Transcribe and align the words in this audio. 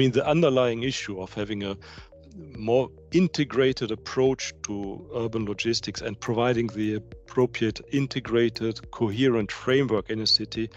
mean, 0.00 0.12
the 0.12 0.26
underlying 0.26 0.82
issue 0.82 1.20
of 1.20 1.34
having 1.34 1.62
a 1.62 1.76
more 2.56 2.88
integrated 3.12 3.90
approach 3.90 4.54
to 4.62 5.06
urban 5.14 5.44
logistics 5.44 6.00
and 6.00 6.18
providing 6.18 6.68
the 6.68 6.94
appropriate 6.94 7.80
integrated 7.92 8.90
coherent 8.92 9.52
framework 9.52 10.08
in 10.08 10.20
a 10.20 10.26
city 10.26 10.70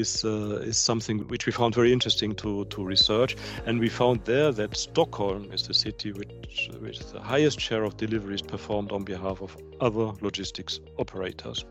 is 0.00 0.24
uh, 0.24 0.70
is 0.70 0.78
something 0.78 1.16
which 1.32 1.46
we 1.46 1.52
found 1.52 1.74
very 1.74 1.92
interesting 1.92 2.34
to 2.42 2.64
to 2.66 2.84
research 2.84 3.36
and 3.66 3.80
we 3.80 3.88
found 3.88 4.24
there 4.24 4.52
that 4.52 4.76
Stockholm 4.76 5.42
is 5.52 5.66
the 5.66 5.74
city 5.74 6.12
which 6.12 6.70
with 6.80 7.12
the 7.12 7.20
highest 7.20 7.58
share 7.60 7.84
of 7.84 7.96
deliveries 7.96 8.42
performed 8.42 8.92
on 8.92 9.02
behalf 9.04 9.42
of 9.42 9.56
other 9.80 10.06
logistics 10.26 10.80
operators. 10.98 11.64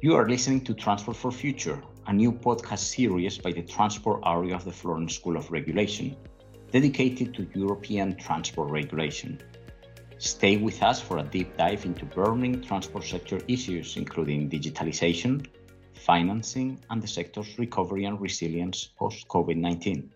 You 0.00 0.16
are 0.16 0.28
listening 0.28 0.60
to 0.64 0.74
Transport 0.74 1.16
for 1.16 1.30
Future, 1.30 1.80
a 2.12 2.14
new 2.14 2.30
podcast 2.30 2.84
series 2.94 3.38
by 3.38 3.50
the 3.50 3.62
transport 3.62 4.20
area 4.26 4.54
of 4.54 4.66
the 4.66 4.70
Florence 4.70 5.14
School 5.14 5.34
of 5.34 5.50
Regulation, 5.50 6.14
dedicated 6.70 7.32
to 7.32 7.48
European 7.54 8.16
transport 8.16 8.70
regulation. 8.70 9.40
Stay 10.18 10.58
with 10.58 10.82
us 10.82 11.00
for 11.00 11.16
a 11.16 11.22
deep 11.22 11.56
dive 11.56 11.86
into 11.86 12.04
burning 12.04 12.60
transport 12.60 13.04
sector 13.04 13.40
issues, 13.48 13.96
including 13.96 14.50
digitalization, 14.50 15.46
financing, 15.94 16.78
and 16.90 17.00
the 17.00 17.08
sector's 17.08 17.58
recovery 17.58 18.04
and 18.04 18.20
resilience 18.20 18.90
post 18.98 19.26
COVID 19.28 19.56
19. 19.56 20.12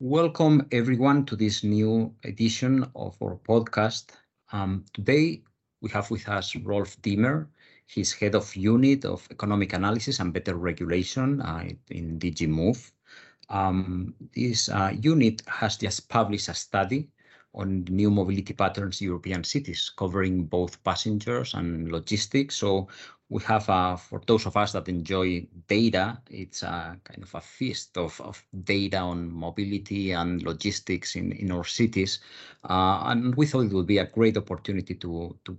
Welcome, 0.00 0.66
everyone, 0.72 1.26
to 1.26 1.36
this 1.36 1.62
new 1.62 2.12
edition 2.24 2.90
of 2.96 3.16
our 3.22 3.36
podcast. 3.36 4.06
Um, 4.50 4.84
today, 4.92 5.42
we 5.82 5.90
have 5.90 6.10
with 6.10 6.26
us 6.28 6.56
Rolf 6.56 6.96
Diemer. 7.02 7.48
He's 7.86 8.12
head 8.14 8.34
of 8.34 8.56
unit 8.56 9.04
of 9.04 9.26
economic 9.30 9.74
analysis 9.74 10.20
and 10.20 10.32
better 10.32 10.54
regulation 10.54 11.42
uh, 11.42 11.68
in 11.90 12.18
DG 12.18 12.48
Move. 12.48 12.90
Um, 13.50 14.14
this 14.34 14.70
uh, 14.70 14.92
unit 14.98 15.42
has 15.46 15.76
just 15.76 16.08
published 16.08 16.48
a 16.48 16.54
study 16.54 17.10
on 17.54 17.84
new 17.90 18.10
mobility 18.10 18.54
patterns 18.54 19.00
in 19.00 19.08
European 19.08 19.44
cities, 19.44 19.92
covering 19.94 20.44
both 20.44 20.82
passengers 20.84 21.52
and 21.52 21.92
logistics. 21.92 22.56
So 22.56 22.88
we 23.28 23.42
have, 23.42 23.68
uh, 23.68 23.96
for 23.96 24.22
those 24.26 24.46
of 24.46 24.56
us 24.56 24.72
that 24.72 24.88
enjoy 24.88 25.46
data, 25.66 26.18
it's 26.30 26.62
a 26.62 26.96
kind 27.04 27.22
of 27.22 27.34
a 27.34 27.40
feast 27.40 27.98
of, 27.98 28.18
of 28.22 28.42
data 28.64 28.98
on 28.98 29.30
mobility 29.30 30.12
and 30.12 30.42
logistics 30.42 31.16
in, 31.16 31.32
in 31.32 31.50
our 31.50 31.64
cities. 31.64 32.20
Uh, 32.68 33.02
and 33.06 33.34
we 33.34 33.46
thought 33.46 33.66
it 33.66 33.72
would 33.72 33.86
be 33.86 33.98
a 33.98 34.06
great 34.06 34.36
opportunity 34.38 34.94
to, 34.94 35.36
to 35.44 35.58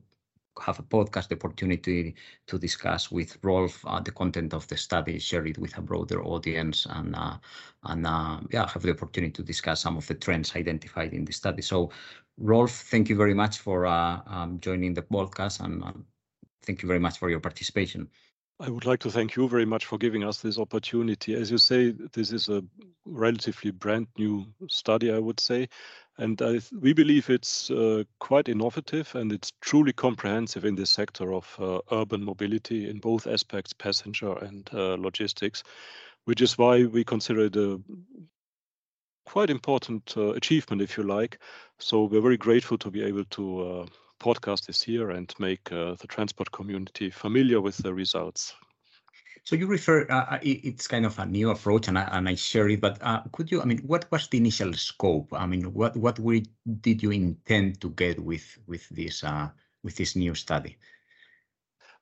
have 0.66 0.80
a 0.80 0.84
podcast 0.84 1.32
opportunity 1.32 2.16
to 2.48 2.58
discuss 2.58 3.12
with 3.12 3.38
Rolf 3.44 3.84
uh, 3.86 4.00
the 4.00 4.12
content 4.12 4.54
of 4.54 4.68
the 4.68 4.78
study, 4.78 5.20
share 5.20 5.46
it 5.46 5.58
with 5.58 5.78
a 5.78 5.82
broader 5.82 6.24
audience, 6.24 6.88
and 6.90 7.16
uh, 7.16 7.38
and 7.84 8.08
uh, 8.08 8.40
yeah, 8.52 8.68
have 8.70 8.82
the 8.84 8.92
opportunity 8.92 9.34
to 9.34 9.44
discuss 9.44 9.82
some 9.82 9.98
of 9.98 10.08
the 10.08 10.16
trends 10.16 10.56
identified 10.56 11.14
in 11.14 11.26
the 11.26 11.34
study. 11.34 11.62
So, 11.62 11.92
Rolf, 12.38 12.72
thank 12.72 13.10
you 13.10 13.16
very 13.16 13.34
much 13.34 13.60
for 13.60 13.86
uh, 13.86 14.22
um, 14.28 14.60
joining 14.60 14.94
the 14.94 15.04
podcast, 15.04 15.60
and 15.64 15.84
uh, 15.84 15.94
thank 16.64 16.82
you 16.82 16.88
very 16.88 17.00
much 17.00 17.18
for 17.18 17.30
your 17.30 17.40
participation. 17.40 18.10
I 18.60 18.70
would 18.70 18.86
like 18.86 19.00
to 19.00 19.12
thank 19.12 19.36
you 19.36 19.50
very 19.50 19.66
much 19.66 19.86
for 19.86 19.98
giving 19.98 20.24
us 20.24 20.42
this 20.42 20.58
opportunity. 20.58 21.34
As 21.34 21.52
you 21.52 21.58
say, 21.58 21.92
this 22.14 22.32
is 22.32 22.50
a 22.50 22.64
relatively 23.06 23.72
brand 23.72 24.08
new 24.18 24.46
study, 24.70 25.12
I 25.12 25.20
would 25.20 25.40
say, 25.40 25.68
and 26.18 26.42
I, 26.42 26.60
we 26.80 26.94
believe 26.94 27.30
it's 27.30 27.72
uh, 27.72 28.04
quite 28.20 28.48
innovative 28.48 29.16
and 29.16 29.32
it's 29.32 29.52
truly 29.62 29.94
comprehensive 29.94 30.66
in 30.66 30.76
the 30.76 30.86
sector 30.86 31.34
of 31.34 31.58
uh, 31.60 31.80
urban 31.92 32.24
mobility 32.24 32.90
in 32.90 33.00
both 33.00 33.26
aspects, 33.26 33.74
passenger 33.74 34.34
and 34.38 34.70
uh, 34.74 34.96
logistics, 34.96 35.64
which 36.26 36.42
is 36.42 36.58
why 36.58 36.84
we 36.86 37.04
consider 37.04 37.46
it 37.46 37.56
a 37.56 37.82
quite 39.26 39.50
important 39.50 40.14
uh, 40.16 40.34
achievement, 40.34 40.82
if 40.82 40.98
you 40.98 41.04
like. 41.04 41.40
So 41.80 42.04
we're 42.04 42.22
very 42.22 42.38
grateful 42.38 42.78
to 42.80 42.92
be 42.92 43.04
able 43.04 43.26
to 43.26 43.62
uh, 43.62 43.86
podcast 44.20 44.68
this 44.68 44.88
year 44.88 45.10
and 45.10 45.34
make 45.40 45.72
uh, 45.72 45.96
the 45.96 46.08
transport 46.08 46.52
community 46.52 47.10
familiar 47.10 47.60
with 47.60 47.78
the 47.78 47.94
results. 47.94 48.54
So 49.46 49.58
you 49.58 49.68
refer, 49.68 50.06
uh, 50.10 50.26
uh 50.36 50.40
it's 50.42 50.88
kind 50.88 51.06
of 51.06 51.20
a 51.20 51.26
new 51.26 51.50
approach, 51.50 51.88
and 51.90 51.98
I, 51.98 52.04
and 52.12 52.30
I 52.30 52.36
share 52.36 52.70
it. 52.70 52.80
But 52.80 52.98
uh, 53.02 53.24
could 53.34 53.52
you, 53.52 53.62
I 53.62 53.66
mean, 53.66 53.80
what 53.80 54.10
was 54.10 54.28
the 54.28 54.38
initial 54.38 54.74
scope? 54.74 55.34
I 55.34 55.46
mean, 55.46 55.74
what 55.74 55.98
what 55.98 56.18
we, 56.20 56.46
did 56.82 57.04
you 57.04 57.12
intend 57.12 57.82
to 57.82 57.90
get 57.90 58.20
with 58.20 58.58
with 58.68 58.88
this 58.90 59.24
uh, 59.24 59.50
with 59.84 59.98
this 59.98 60.16
new 60.16 60.34
study? 60.34 60.78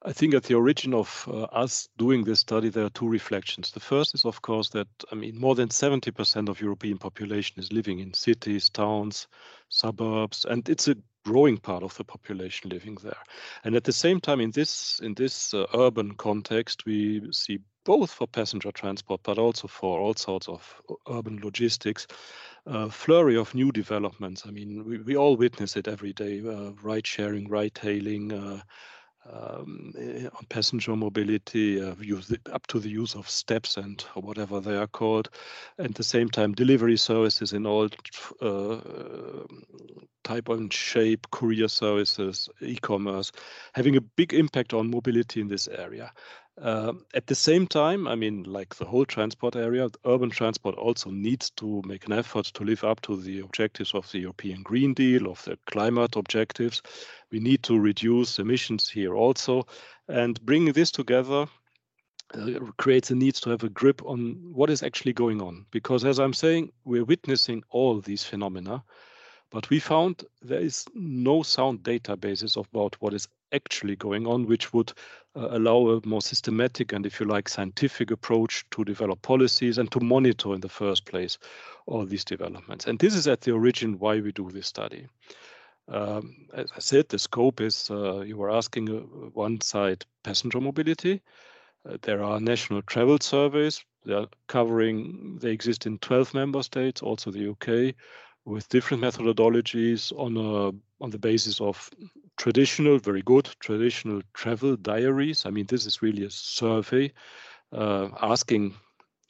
I 0.04 0.14
think 0.14 0.34
at 0.34 0.44
the 0.44 0.56
origin 0.56 0.96
of 0.96 1.28
uh, 1.28 1.44
us 1.44 1.88
doing 1.98 2.24
this 2.24 2.40
study, 2.40 2.70
there 2.70 2.86
are 2.86 2.90
two 2.90 3.08
reflections. 3.08 3.72
The 3.72 3.80
first 3.80 4.16
is, 4.16 4.26
of 4.26 4.42
course, 4.42 4.70
that 4.70 4.88
I 5.12 5.16
mean, 5.16 5.40
more 5.40 5.54
than 5.54 5.70
70% 5.70 6.50
of 6.50 6.60
European 6.60 6.98
population 6.98 7.60
is 7.60 7.72
living 7.72 8.00
in 8.00 8.14
cities, 8.14 8.70
towns, 8.70 9.28
suburbs, 9.70 10.46
and 10.46 10.68
it's 10.68 10.88
a 10.88 10.96
growing 11.26 11.58
part 11.58 11.84
of 11.84 11.96
the 11.98 12.04
population 12.04 12.70
living 12.70 12.98
there. 13.04 13.24
And 13.64 13.76
at 13.76 13.84
the 13.84 13.94
same 13.94 14.20
time, 14.20 14.42
in 14.42 14.52
this 14.52 15.00
in 15.04 15.14
this 15.14 15.54
uh, 15.54 15.66
urban 15.74 16.16
context, 16.16 16.86
we 16.86 17.22
see 17.32 17.60
both 17.84 18.12
for 18.12 18.28
passenger 18.28 18.72
transport, 18.72 19.22
but 19.24 19.38
also 19.38 19.68
for 19.68 20.00
all 20.00 20.14
sorts 20.14 20.48
of 20.48 20.82
uh, 20.90 21.18
urban 21.18 21.40
logistics, 21.44 22.08
a 22.66 22.90
flurry 22.90 23.38
of 23.38 23.56
new 23.56 23.72
developments. 23.72 24.44
I 24.46 24.52
mean, 24.52 24.84
we, 24.86 24.98
we 25.00 25.18
all 25.18 25.36
witness 25.36 25.76
it 25.76 25.88
every 25.88 26.14
day: 26.14 26.42
uh, 26.42 26.72
ride 26.82 27.08
sharing, 27.08 27.50
ride 27.50 27.78
hailing. 27.78 28.32
Uh, 28.32 28.62
um, 29.30 29.94
eh, 29.98 30.26
on 30.26 30.46
passenger 30.50 30.96
mobility, 30.96 31.82
uh, 31.82 31.96
use 32.00 32.34
up 32.52 32.66
to 32.68 32.80
the 32.80 32.90
use 32.90 33.16
of 33.16 33.30
steps 33.30 33.78
and 33.78 34.02
whatever 34.16 34.60
they 34.60 34.76
are 34.76 34.88
called. 34.88 35.30
At 35.78 35.96
the 35.96 36.04
same 36.04 36.30
time, 36.30 36.54
delivery 36.54 36.98
services 36.98 37.54
in 37.54 37.66
all 37.66 37.90
uh, 38.42 38.80
type 40.24 40.50
and 40.50 40.72
shape, 40.72 41.28
courier 41.32 41.68
services, 41.68 42.50
e-commerce, 42.62 43.32
having 43.74 43.96
a 43.96 44.02
big 44.02 44.34
impact 44.34 44.74
on 44.74 44.90
mobility 44.90 45.42
in 45.42 45.48
this 45.48 45.68
area. 45.68 46.12
Uh, 46.62 46.94
at 47.16 47.26
the 47.26 47.34
same 47.34 47.66
time, 47.66 48.08
I 48.08 48.14
mean, 48.14 48.44
like 48.44 48.76
the 48.76 48.86
whole 48.86 49.06
transport 49.06 49.56
area, 49.56 49.90
urban 50.06 50.30
transport 50.30 50.76
also 50.76 51.10
needs 51.10 51.50
to 51.52 51.82
make 51.86 52.06
an 52.06 52.14
effort 52.14 52.46
to 52.46 52.64
live 52.64 52.84
up 52.84 53.02
to 53.02 53.18
the 53.18 53.40
objectives 53.40 53.96
of 53.96 54.10
the 54.12 54.20
European 54.20 54.62
Green 54.62 54.94
Deal, 54.94 55.28
of 55.28 55.44
the 55.44 55.58
climate 55.66 56.16
objectives. 56.16 56.84
We 57.32 57.40
need 57.40 57.64
to 57.64 57.80
reduce 57.80 58.38
emissions 58.38 58.88
here 58.88 59.16
also. 59.16 59.66
And 60.08 60.40
bringing 60.46 60.74
this 60.74 60.92
together 60.92 61.48
uh, 62.36 62.60
creates 62.78 63.10
a 63.10 63.16
need 63.16 63.36
to 63.36 63.50
have 63.50 63.64
a 63.64 63.70
grip 63.70 64.04
on 64.06 64.38
what 64.54 64.70
is 64.70 64.84
actually 64.84 65.14
going 65.14 65.42
on. 65.42 65.66
Because 65.72 66.06
as 66.06 66.20
I'm 66.20 66.34
saying, 66.34 66.72
we're 66.86 67.06
witnessing 67.06 67.64
all 67.72 68.00
these 68.00 68.24
phenomena, 68.24 68.84
but 69.50 69.68
we 69.72 69.80
found 69.80 70.26
there 70.44 70.62
is 70.62 70.86
no 70.94 71.42
sound 71.42 71.80
databases 71.80 72.56
about 72.56 72.96
what 73.00 73.16
is 73.16 73.28
actually 73.54 73.96
going 73.96 74.28
on, 74.28 74.46
which 74.46 74.74
would 74.74 74.94
uh, 75.36 75.50
allow 75.52 75.90
a 75.90 76.06
more 76.06 76.22
systematic 76.22 76.94
and, 76.94 77.06
if 77.06 77.20
you 77.20 77.26
like, 77.26 77.48
scientific 77.48 78.12
approach 78.12 78.66
to 78.72 78.84
develop 78.84 79.22
policies 79.22 79.78
and 79.78 79.92
to 79.92 80.00
monitor 80.00 80.54
in 80.54 80.62
the 80.62 80.70
first 80.70 81.06
place 81.06 81.38
all 81.86 82.06
these 82.06 82.26
developments. 82.26 82.86
And 82.86 83.00
this 83.00 83.16
is 83.16 83.28
at 83.28 83.42
the 83.42 83.52
origin 83.52 84.00
why 84.00 84.20
we 84.20 84.32
do 84.32 84.50
this 84.52 84.68
study. 84.68 85.08
Um, 85.88 86.48
as 86.54 86.72
I 86.76 86.80
said, 86.80 87.10
the 87.10 87.20
scope 87.20 87.60
is 87.60 87.90
uh, 87.90 88.22
you 88.22 88.38
were 88.38 88.52
asking 88.52 88.90
uh, 88.90 89.02
one 89.34 89.60
side 89.62 90.06
passenger 90.24 90.62
mobility. 90.62 91.22
Uh, 91.88 91.98
there 92.02 92.24
are 92.24 92.40
national 92.40 92.82
travel 92.84 93.18
surveys. 93.20 93.84
They 94.06 94.14
are 94.14 94.28
covering. 94.48 95.40
They 95.42 95.52
exist 95.52 95.86
in 95.86 95.98
12 96.00 96.34
member 96.34 96.64
states, 96.64 97.02
also 97.02 97.32
the 97.32 97.50
UK, 97.50 97.96
with 98.46 98.70
different 98.70 99.04
methodologies 99.04 100.12
on 100.18 100.38
a 100.38 101.04
on 101.04 101.10
the 101.10 101.18
basis 101.18 101.60
of 101.60 101.90
traditional, 102.42 102.98
very 102.98 103.22
good 103.22 103.48
traditional 103.60 104.20
travel 104.34 104.76
diaries. 104.76 105.46
I 105.46 105.52
mean, 105.52 105.68
this 105.68 105.86
is 105.86 106.02
really 106.02 106.24
a 106.24 106.32
survey 106.32 107.14
uh, 107.72 108.10
asking 108.20 108.74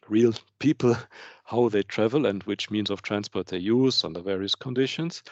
real 0.07 0.33
people 0.59 0.95
how 1.43 1.67
they 1.67 1.83
travel 1.83 2.25
and 2.25 2.41
which 2.43 2.71
means 2.71 2.89
of 2.89 3.01
transport 3.01 3.47
they 3.47 3.57
use 3.57 4.05
under 4.05 4.21
various 4.21 4.55
conditions. 4.55 5.23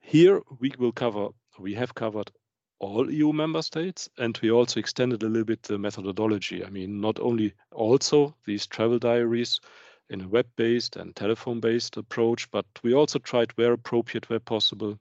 Here 0.00 0.40
we 0.58 0.72
will 0.78 0.92
cover, 0.92 1.28
we 1.58 1.74
have 1.74 1.94
covered 1.94 2.30
all 2.78 3.10
EU 3.10 3.34
member 3.34 3.60
states, 3.60 4.08
and 4.16 4.38
we 4.42 4.50
also 4.50 4.80
extended 4.80 5.22
a 5.22 5.28
little 5.28 5.44
bit 5.44 5.64
the 5.64 5.76
methodology. 5.76 6.64
I 6.64 6.70
mean, 6.70 7.02
not 7.02 7.20
only 7.20 7.52
also 7.72 8.34
these 8.46 8.66
travel 8.66 8.98
diaries 8.98 9.60
in 10.08 10.22
a 10.22 10.28
web-based 10.28 10.96
and 10.96 11.14
telephone-based 11.14 11.98
approach, 11.98 12.50
but 12.50 12.64
we 12.82 12.94
also 12.94 13.18
tried 13.18 13.52
where 13.58 13.74
appropriate, 13.74 14.30
where 14.30 14.40
possible, 14.40 14.98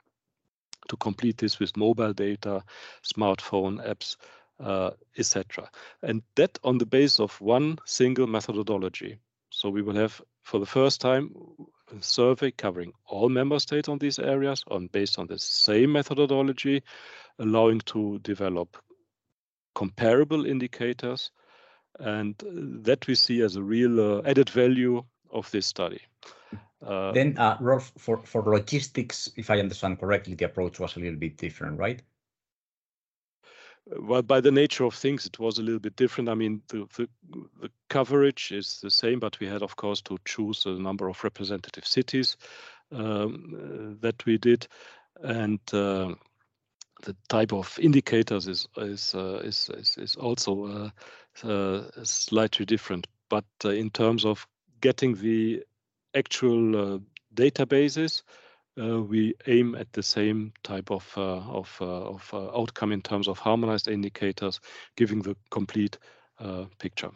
to 0.91 0.97
complete 0.97 1.37
this 1.37 1.57
with 1.57 1.77
mobile 1.77 2.11
data, 2.11 2.61
smartphone 3.01 3.79
apps, 3.87 4.17
uh, 4.59 4.91
etc. 5.17 5.69
And 6.03 6.21
that 6.35 6.59
on 6.65 6.79
the 6.79 6.85
base 6.85 7.17
of 7.19 7.39
one 7.39 7.79
single 7.85 8.27
methodology. 8.27 9.17
So 9.49 9.69
we 9.69 9.81
will 9.81 9.95
have, 9.95 10.21
for 10.43 10.59
the 10.59 10.65
first 10.65 10.99
time, 10.99 11.33
a 11.97 12.03
survey 12.03 12.51
covering 12.51 12.91
all 13.05 13.29
member 13.29 13.57
states 13.59 13.87
on 13.87 13.99
these 13.99 14.19
areas 14.19 14.65
on 14.67 14.87
based 14.87 15.17
on 15.17 15.27
the 15.27 15.39
same 15.39 15.93
methodology, 15.93 16.83
allowing 17.39 17.79
to 17.85 18.19
develop 18.19 18.77
comparable 19.73 20.45
indicators, 20.45 21.31
and 21.99 22.35
that 22.83 23.07
we 23.07 23.15
see 23.15 23.41
as 23.41 23.55
a 23.55 23.63
real 23.63 24.17
uh, 24.17 24.21
added 24.25 24.49
value 24.49 25.03
of 25.31 25.49
this 25.51 25.67
study. 25.67 26.01
Uh, 26.85 27.11
then, 27.11 27.37
uh, 27.37 27.57
Rolf, 27.59 27.91
for, 27.97 28.17
for 28.25 28.41
logistics, 28.43 29.29
if 29.37 29.49
I 29.49 29.59
understand 29.59 29.99
correctly, 29.99 30.33
the 30.33 30.45
approach 30.45 30.79
was 30.79 30.95
a 30.95 30.99
little 30.99 31.19
bit 31.19 31.37
different, 31.37 31.77
right? 31.77 32.01
well, 33.99 34.21
by 34.21 34.39
the 34.39 34.51
nature 34.51 34.85
of 34.85 34.93
things, 34.93 35.25
it 35.25 35.39
was 35.39 35.57
a 35.57 35.61
little 35.61 35.79
bit 35.79 35.95
different. 35.95 36.29
I 36.29 36.35
mean, 36.35 36.61
the, 36.67 36.87
the, 36.95 37.07
the 37.61 37.69
coverage 37.89 38.51
is 38.51 38.79
the 38.81 38.91
same, 38.91 39.19
but 39.19 39.39
we 39.39 39.47
had, 39.47 39.63
of 39.63 39.75
course, 39.75 40.01
to 40.03 40.17
choose 40.25 40.65
a 40.65 40.71
number 40.71 41.07
of 41.07 41.23
representative 41.23 41.85
cities 41.85 42.37
um, 42.91 43.53
uh, 43.55 44.01
that 44.01 44.25
we 44.25 44.37
did, 44.37 44.67
and 45.23 45.59
uh, 45.73 46.13
the 47.03 47.15
type 47.29 47.53
of 47.53 47.77
indicators 47.81 48.47
is 48.47 48.67
is 48.77 49.15
uh, 49.15 49.41
is, 49.43 49.69
is, 49.77 49.97
is 49.97 50.15
also 50.15 50.91
uh, 51.43 51.47
uh, 51.47 51.83
slightly 52.03 52.65
different. 52.65 53.07
But 53.29 53.45
uh, 53.65 53.69
in 53.69 53.89
terms 53.89 54.25
of 54.25 54.45
getting 54.81 55.15
the 55.15 55.63
actual 56.15 57.01
databases, 57.33 58.23
uh, 58.79 59.01
we 59.01 59.35
aim 59.47 59.75
at 59.75 59.91
the 59.93 60.03
same 60.03 60.53
type 60.63 60.91
of 60.91 61.11
uh, 61.17 61.39
of, 61.39 61.77
uh, 61.81 61.85
of 61.85 62.33
outcome 62.33 62.91
in 62.91 63.01
terms 63.01 63.27
of 63.27 63.37
harmonized 63.37 63.87
indicators, 63.87 64.59
giving 64.95 65.21
the 65.21 65.35
complete 65.49 65.97
picture. 66.79 67.11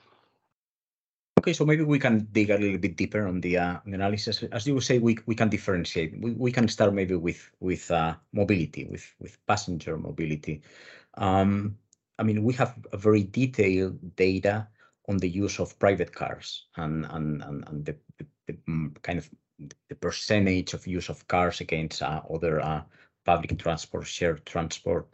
Okay, 1.39 1.53
so 1.53 1.65
maybe 1.65 1.83
we 1.83 1.99
can 1.99 2.27
dig 2.31 2.49
a 2.49 2.57
little 2.57 2.77
bit 2.77 2.95
deeper 2.95 3.27
on 3.27 3.41
the 3.41 3.57
uh, 3.57 3.77
analysis. 3.85 4.43
As 4.51 4.67
you 4.67 4.79
say, 4.81 4.99
we 4.99 5.17
we 5.25 5.35
can 5.35 5.49
differentiate. 5.49 6.19
We 6.19 6.31
we 6.31 6.51
can 6.51 6.67
start 6.67 6.93
maybe 6.93 7.15
with 7.15 7.49
with 7.59 7.89
uh, 7.91 8.15
mobility, 8.33 8.85
with 8.85 9.05
with 9.19 9.37
passenger 9.45 9.97
mobility. 9.97 10.61
Um, 11.17 11.77
I 12.19 12.23
mean, 12.23 12.43
we 12.43 12.53
have 12.55 12.75
a 12.91 12.97
very 12.97 13.23
detailed 13.23 14.15
data 14.15 14.67
on 15.07 15.17
the 15.17 15.29
use 15.29 15.59
of 15.59 15.77
private 15.79 16.13
cars 16.13 16.65
and 16.77 17.05
and 17.09 17.43
and, 17.43 17.63
and 17.67 17.85
the, 17.85 17.95
the, 18.17 18.25
the 18.47 18.53
mm, 18.67 19.01
kind 19.01 19.19
of 19.19 19.29
the 19.89 19.95
percentage 19.95 20.73
of 20.73 20.85
use 20.87 21.09
of 21.09 21.27
cars 21.27 21.61
against 21.61 22.01
uh, 22.01 22.21
other 22.33 22.59
uh, 22.61 22.81
public 23.25 23.57
transport, 23.57 24.05
shared 24.05 24.45
transport. 24.45 25.07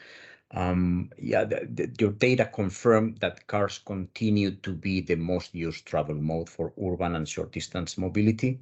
Um, 0.53 1.11
yeah, 1.17 1.45
the, 1.45 1.67
the, 1.71 1.95
your 1.99 2.11
data 2.11 2.45
confirm 2.45 3.15
that 3.21 3.47
cars 3.47 3.79
continue 3.79 4.51
to 4.51 4.73
be 4.73 5.01
the 5.01 5.15
most 5.15 5.55
used 5.55 5.85
travel 5.85 6.15
mode 6.15 6.49
for 6.49 6.73
urban 6.81 7.15
and 7.15 7.27
short 7.27 7.51
distance 7.51 7.97
mobility. 7.97 8.59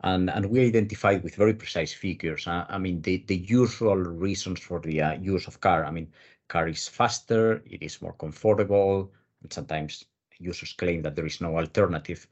And, 0.00 0.30
and 0.30 0.46
we 0.46 0.66
identified 0.66 1.22
with 1.22 1.36
very 1.36 1.54
precise 1.54 1.92
figures. 1.92 2.46
Uh, 2.48 2.66
I 2.68 2.78
mean, 2.78 3.02
the, 3.02 3.24
the 3.28 3.36
usual 3.36 3.96
reasons 3.96 4.60
for 4.60 4.80
the 4.80 5.00
uh, 5.00 5.12
use 5.20 5.46
of 5.46 5.60
car. 5.60 5.84
I 5.84 5.90
mean, 5.92 6.10
car 6.48 6.68
is 6.68 6.88
faster, 6.88 7.62
it 7.66 7.82
is 7.82 8.02
more 8.02 8.14
comfortable, 8.14 9.12
and 9.42 9.52
sometimes 9.52 10.04
users 10.42 10.72
claim 10.72 11.02
that 11.02 11.16
there 11.16 11.26
is 11.26 11.40
no 11.40 11.56
alternative. 11.56 12.26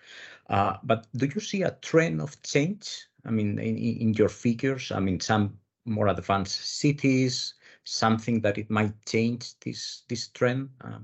Uh, 0.49 0.77
but 0.83 1.07
do 1.17 1.27
you 1.27 1.41
see 1.41 1.62
a 1.62 1.77
trend 1.83 2.21
of 2.21 2.41
change? 2.43 3.07
I 3.25 3.31
mean, 3.31 3.59
in, 3.59 3.77
in 3.77 4.15
your 4.15 4.29
figures, 4.29 4.91
I 4.91 5.01
mean, 5.01 5.21
some 5.21 5.59
more 5.85 6.09
advanced 6.09 6.79
cities, 6.79 7.55
something 7.85 8.41
that 8.43 8.59
it 8.59 8.71
might 8.71 8.95
change 9.07 9.59
this 9.61 10.03
this 10.09 10.29
trend? 10.29 10.71
Uh, 10.81 11.01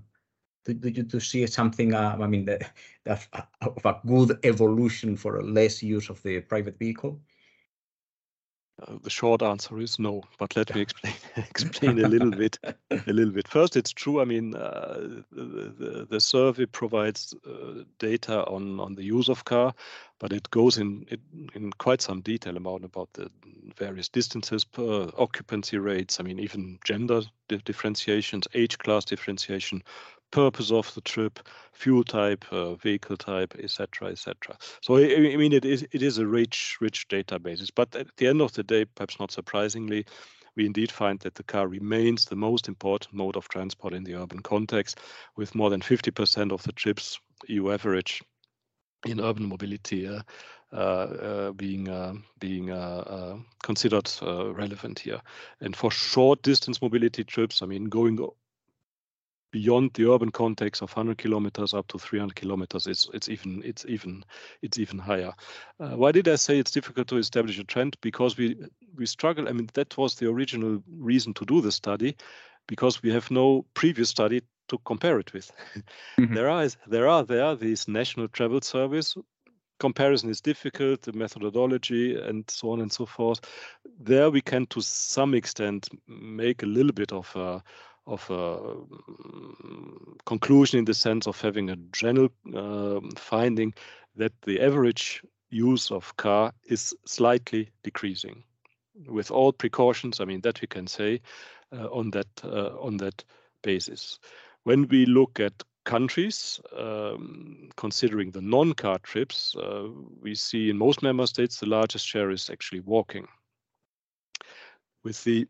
do, 0.64 0.74
do 0.74 0.88
you 0.88 1.02
do 1.02 1.20
see 1.20 1.46
something, 1.46 1.94
uh, 1.94 2.16
I 2.20 2.26
mean, 2.26 2.44
the, 2.50 2.66
the, 3.04 3.18
of 3.62 3.84
a 3.84 4.00
good 4.06 4.38
evolution 4.42 5.16
for 5.16 5.42
less 5.42 5.82
use 5.82 6.10
of 6.10 6.22
the 6.22 6.40
private 6.40 6.78
vehicle? 6.78 7.20
Uh, 8.82 8.96
the 9.02 9.10
short 9.10 9.42
answer 9.42 9.78
is 9.78 9.98
no, 9.98 10.22
but 10.38 10.54
let 10.54 10.74
me 10.74 10.82
explain 10.82 11.14
explain 11.36 12.04
a 12.04 12.08
little 12.08 12.30
bit. 12.30 12.58
A 12.90 13.12
little 13.12 13.32
bit. 13.32 13.48
First, 13.48 13.74
it's 13.74 13.90
true. 13.92 14.20
I 14.20 14.26
mean, 14.26 14.54
uh, 14.54 15.22
the, 15.32 15.74
the, 15.78 16.06
the, 16.10 16.20
survey 16.20 16.66
provides 16.66 17.34
uh, 17.46 17.84
data 17.98 18.44
on 18.44 18.78
on 18.78 18.94
the 18.94 19.02
use 19.02 19.30
of 19.30 19.46
car, 19.46 19.74
but 20.18 20.30
it 20.32 20.50
goes 20.50 20.76
in 20.76 21.06
in, 21.08 21.48
in 21.54 21.72
quite 21.72 22.02
some 22.02 22.20
detail 22.20 22.58
about 22.58 22.84
about 22.84 23.08
the 23.14 23.30
various 23.78 24.10
distances 24.10 24.64
per 24.64 25.10
occupancy 25.16 25.78
rates. 25.78 26.20
I 26.20 26.24
mean, 26.24 26.38
even 26.38 26.78
gender 26.84 27.22
differentiations, 27.48 28.46
age 28.52 28.76
class 28.76 29.06
differentiation, 29.06 29.82
purpose 30.30 30.70
of 30.70 30.92
the 30.94 31.00
trip, 31.00 31.38
fuel 31.72 32.04
type, 32.04 32.44
uh, 32.50 32.74
vehicle 32.74 33.16
type, 33.16 33.54
etc., 33.58 34.08
etc. 34.08 34.56
So 34.82 34.96
I, 34.96 35.32
I, 35.32 35.36
mean, 35.36 35.52
it 35.52 35.64
is 35.64 35.86
it 35.92 36.02
is 36.02 36.18
a 36.18 36.26
rich 36.26 36.76
rich 36.80 37.08
database. 37.08 37.70
But 37.74 37.94
at 37.96 38.08
the 38.16 38.26
end 38.26 38.40
of 38.40 38.52
the 38.52 38.62
day, 38.62 38.84
perhaps 38.84 39.18
not 39.18 39.30
surprisingly, 39.30 40.06
we 40.56 40.66
indeed 40.66 40.90
find 40.90 41.20
that 41.20 41.34
the 41.34 41.42
car 41.42 41.68
remains 41.68 42.24
the 42.24 42.36
most 42.36 42.68
important 42.68 43.14
mode 43.14 43.36
of 43.36 43.48
transport 43.48 43.92
in 43.92 44.04
the 44.04 44.14
urban 44.14 44.40
context, 44.40 44.98
with 45.36 45.54
more 45.54 45.70
than 45.70 45.80
50% 45.80 46.52
of 46.52 46.62
the 46.62 46.72
trips 46.72 47.18
EU 47.48 47.70
average 47.70 48.22
in 49.04 49.20
urban 49.20 49.46
mobility 49.46 50.08
uh, 50.08 50.22
uh, 50.72 50.76
uh, 50.76 51.52
being 51.52 51.88
uh, 51.88 52.14
being 52.40 52.70
uh, 52.70 53.04
uh, 53.06 53.36
considered 53.62 54.10
relevant 54.20 54.98
here. 54.98 55.20
And 55.60 55.76
for 55.76 55.90
short 55.90 56.42
distance 56.42 56.82
mobility 56.82 57.22
trips, 57.22 57.62
I 57.62 57.66
mean, 57.66 57.84
going 57.84 58.18
beyond 59.50 59.92
the 59.94 60.10
urban 60.10 60.30
context 60.30 60.82
of 60.82 60.90
100 60.90 61.18
kilometers 61.18 61.74
up 61.74 61.86
to 61.88 61.98
300 61.98 62.34
kilometers 62.34 62.86
it's 62.86 63.08
it's 63.14 63.28
even 63.28 63.62
it's 63.64 63.84
even 63.88 64.24
it's 64.62 64.78
even 64.78 64.98
higher. 64.98 65.32
Uh, 65.80 65.96
why 65.96 66.12
did 66.12 66.28
i 66.28 66.36
say 66.36 66.58
it's 66.58 66.70
difficult 66.70 67.08
to 67.08 67.16
establish 67.16 67.58
a 67.58 67.64
trend? 67.64 67.96
Because 68.00 68.36
we 68.36 68.56
we 68.96 69.06
struggle 69.06 69.48
i 69.48 69.52
mean 69.52 69.68
that 69.74 69.96
was 69.96 70.14
the 70.14 70.28
original 70.28 70.82
reason 70.88 71.34
to 71.34 71.44
do 71.44 71.60
the 71.60 71.72
study 71.72 72.16
because 72.66 73.02
we 73.02 73.12
have 73.12 73.30
no 73.30 73.64
previous 73.74 74.08
study 74.08 74.42
to 74.68 74.78
compare 74.84 75.18
it 75.18 75.32
with. 75.32 75.50
Mm-hmm. 76.18 76.34
there 76.34 76.48
are 76.48 76.66
there 76.86 77.08
are 77.08 77.24
there 77.24 77.44
are 77.44 77.56
these 77.56 77.86
national 77.88 78.28
travel 78.28 78.60
service. 78.62 79.16
Comparison 79.78 80.30
is 80.30 80.40
difficult 80.40 81.02
the 81.02 81.12
methodology 81.12 82.18
and 82.18 82.50
so 82.50 82.70
on 82.70 82.80
and 82.80 82.90
so 82.90 83.04
forth. 83.04 83.40
There 84.00 84.30
we 84.30 84.40
can 84.40 84.66
to 84.68 84.80
some 84.80 85.34
extent 85.34 85.88
make 86.08 86.62
a 86.62 86.66
little 86.66 86.92
bit 86.92 87.12
of 87.12 87.30
a 87.36 87.62
of 88.06 88.28
a 88.30 88.58
mm, 88.58 90.18
conclusion 90.24 90.78
in 90.78 90.84
the 90.84 90.94
sense 90.94 91.26
of 91.26 91.40
having 91.40 91.70
a 91.70 91.76
general 91.92 92.28
uh, 92.54 93.00
finding 93.16 93.74
that 94.14 94.32
the 94.42 94.60
average 94.60 95.22
use 95.50 95.90
of 95.90 96.16
car 96.16 96.52
is 96.66 96.94
slightly 97.04 97.68
decreasing. 97.82 98.42
With 99.08 99.30
all 99.30 99.52
precautions 99.52 100.20
i 100.20 100.24
mean 100.24 100.40
that 100.40 100.60
we 100.60 100.66
can 100.66 100.86
say 100.86 101.20
uh, 101.72 101.88
on 101.90 102.10
that 102.12 102.28
uh, 102.44 102.78
on 102.80 102.96
that 102.98 103.24
basis. 103.62 104.18
When 104.64 104.88
we 104.88 105.04
look 105.06 105.38
at 105.40 105.62
countries 105.84 106.60
um, 106.76 107.68
considering 107.76 108.30
the 108.30 108.40
non-car 108.40 108.98
trips 108.98 109.54
uh, 109.56 109.88
we 110.20 110.34
see 110.34 110.70
in 110.70 110.76
most 110.76 111.02
member 111.02 111.26
states 111.26 111.60
the 111.60 111.66
largest 111.66 112.06
share 112.06 112.30
is 112.30 112.50
actually 112.50 112.80
walking. 112.80 113.28
With 115.04 115.22
the 115.24 115.46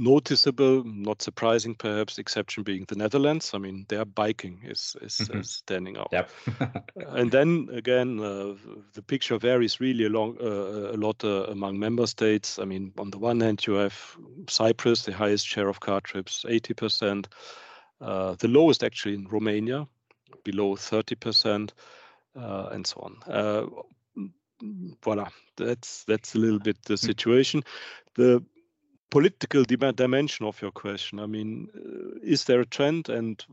noticeable, 0.00 0.82
not 0.84 1.22
surprising 1.22 1.74
perhaps, 1.74 2.18
exception 2.18 2.62
being 2.62 2.84
the 2.88 2.96
Netherlands. 2.96 3.52
I 3.54 3.58
mean, 3.58 3.86
their 3.88 4.04
biking 4.04 4.62
is 4.64 4.96
is, 5.02 5.16
mm-hmm. 5.18 5.40
is 5.40 5.50
standing 5.50 5.96
out. 5.98 6.08
Yep. 6.12 6.30
and 7.08 7.30
then 7.30 7.68
again, 7.72 8.20
uh, 8.20 8.54
the 8.94 9.02
picture 9.02 9.38
varies 9.38 9.80
really 9.80 10.06
along 10.06 10.38
uh, 10.40 10.92
a 10.92 10.96
lot 10.96 11.24
uh, 11.24 11.44
among 11.44 11.78
member 11.78 12.06
states. 12.06 12.58
I 12.58 12.64
mean, 12.64 12.92
on 12.98 13.10
the 13.10 13.18
one 13.18 13.40
hand, 13.40 13.66
you 13.66 13.74
have 13.74 14.16
Cyprus, 14.48 15.04
the 15.04 15.12
highest 15.12 15.46
share 15.46 15.68
of 15.68 15.80
car 15.80 16.00
trips, 16.00 16.44
80%. 16.48 17.26
Uh, 18.00 18.34
the 18.38 18.48
lowest 18.48 18.82
actually 18.82 19.14
in 19.14 19.26
Romania, 19.28 19.86
below 20.42 20.74
30%, 20.74 21.70
uh, 22.36 22.68
and 22.72 22.86
so 22.86 23.00
on 23.00 23.32
uh, 23.32 23.66
voila 25.02 25.28
that's 25.56 26.04
that's 26.04 26.34
a 26.34 26.38
little 26.38 26.58
bit 26.58 26.76
the 26.84 26.94
mm. 26.94 26.98
situation 26.98 27.62
the 28.14 28.42
political 29.10 29.64
dimension 29.64 30.46
of 30.46 30.60
your 30.62 30.70
question. 30.70 31.18
I 31.18 31.26
mean, 31.26 31.68
uh, 31.74 32.18
is 32.22 32.44
there 32.44 32.60
a 32.60 32.66
trend, 32.66 33.08
and 33.08 33.44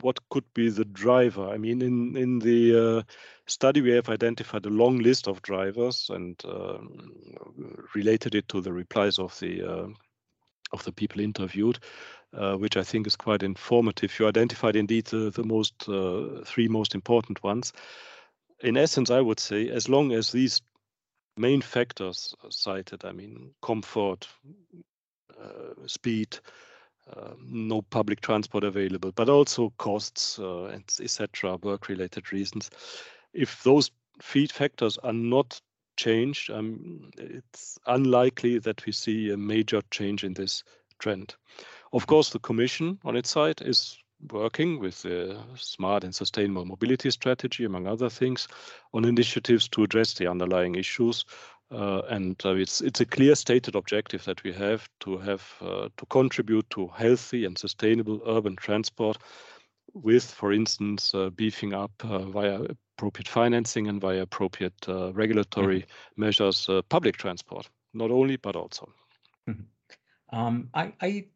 what 0.00 0.18
could 0.28 0.44
be 0.54 0.68
the 0.68 0.84
driver? 0.84 1.48
I 1.48 1.56
mean, 1.56 1.82
in 1.82 2.16
in 2.16 2.38
the 2.38 2.98
uh, 2.98 3.02
study, 3.46 3.80
we 3.80 3.90
have 3.92 4.08
identified 4.08 4.66
a 4.66 4.70
long 4.70 4.98
list 4.98 5.28
of 5.28 5.42
drivers 5.42 6.10
and 6.10 6.40
uh, 6.44 6.78
related 7.94 8.34
it 8.34 8.48
to 8.48 8.60
the 8.60 8.72
replies 8.72 9.18
of 9.18 9.38
the 9.40 9.62
uh, 9.62 9.88
of 10.72 10.84
the 10.84 10.92
people 10.92 11.20
interviewed, 11.20 11.78
uh, 12.34 12.56
which 12.56 12.76
I 12.76 12.82
think 12.82 13.06
is 13.06 13.16
quite 13.16 13.42
informative. 13.42 14.18
You 14.18 14.28
identified 14.28 14.76
indeed 14.76 15.06
the, 15.06 15.30
the 15.30 15.44
most 15.44 15.88
uh, 15.88 16.44
three 16.44 16.68
most 16.68 16.94
important 16.94 17.42
ones. 17.42 17.72
In 18.60 18.76
essence, 18.76 19.10
I 19.10 19.20
would 19.20 19.40
say, 19.40 19.68
as 19.68 19.88
long 19.88 20.12
as 20.12 20.30
these 20.30 20.62
main 21.36 21.60
factors 21.60 22.34
cited. 22.50 23.04
I 23.04 23.12
mean, 23.12 23.50
comfort, 23.62 24.28
uh, 25.40 25.86
speed, 25.86 26.38
uh, 27.14 27.32
no 27.40 27.82
public 27.82 28.20
transport 28.20 28.64
available, 28.64 29.12
but 29.12 29.28
also 29.28 29.72
costs 29.78 30.38
uh, 30.38 30.64
and 30.64 30.84
etc. 31.00 31.56
Work-related 31.56 32.32
reasons. 32.32 32.70
If 33.32 33.62
those 33.62 33.90
feed 34.20 34.52
factors 34.52 34.98
are 34.98 35.12
not 35.12 35.60
changed, 35.96 36.50
um, 36.50 37.10
it's 37.18 37.78
unlikely 37.86 38.58
that 38.60 38.84
we 38.86 38.92
see 38.92 39.30
a 39.30 39.36
major 39.36 39.82
change 39.90 40.24
in 40.24 40.34
this 40.34 40.62
trend. 40.98 41.34
Of 41.92 42.06
course, 42.06 42.30
the 42.30 42.38
Commission 42.38 42.98
on 43.04 43.16
its 43.16 43.30
side 43.30 43.60
is 43.62 43.98
working 44.30 44.78
with 44.78 45.02
the 45.02 45.38
smart 45.56 46.04
and 46.04 46.14
sustainable 46.14 46.64
mobility 46.64 47.10
strategy, 47.10 47.64
among 47.64 47.86
other 47.86 48.10
things, 48.10 48.48
on 48.92 49.04
initiatives 49.04 49.68
to 49.68 49.82
address 49.82 50.14
the 50.14 50.26
underlying 50.26 50.74
issues. 50.74 51.24
Uh, 51.70 52.02
and 52.10 52.36
uh, 52.44 52.54
it's 52.54 52.82
it's 52.82 53.00
a 53.00 53.06
clear 53.06 53.34
stated 53.34 53.74
objective 53.74 54.22
that 54.26 54.42
we 54.44 54.52
have 54.52 54.86
to 55.00 55.16
have 55.16 55.42
uh, 55.62 55.88
to 55.96 56.06
contribute 56.10 56.68
to 56.68 56.86
healthy 56.88 57.46
and 57.46 57.56
sustainable 57.56 58.20
urban 58.26 58.54
transport 58.56 59.16
with, 59.94 60.24
for 60.24 60.52
instance, 60.52 61.14
uh, 61.14 61.30
beefing 61.30 61.72
up 61.72 61.92
uh, 62.04 62.18
via 62.26 62.60
appropriate 62.98 63.28
financing 63.28 63.88
and 63.88 64.00
via 64.02 64.22
appropriate 64.22 64.88
uh, 64.88 65.12
regulatory 65.14 65.78
mm 65.78 65.82
-hmm. 65.82 66.16
measures 66.16 66.68
public 66.88 67.16
transport, 67.16 67.70
not 67.92 68.10
only 68.10 68.38
but 68.38 68.56
also. 68.56 68.92
Mm 69.46 69.54
-hmm. 69.54 69.66
um, 70.38 70.68
I, 70.74 70.92
I, 71.06 71.26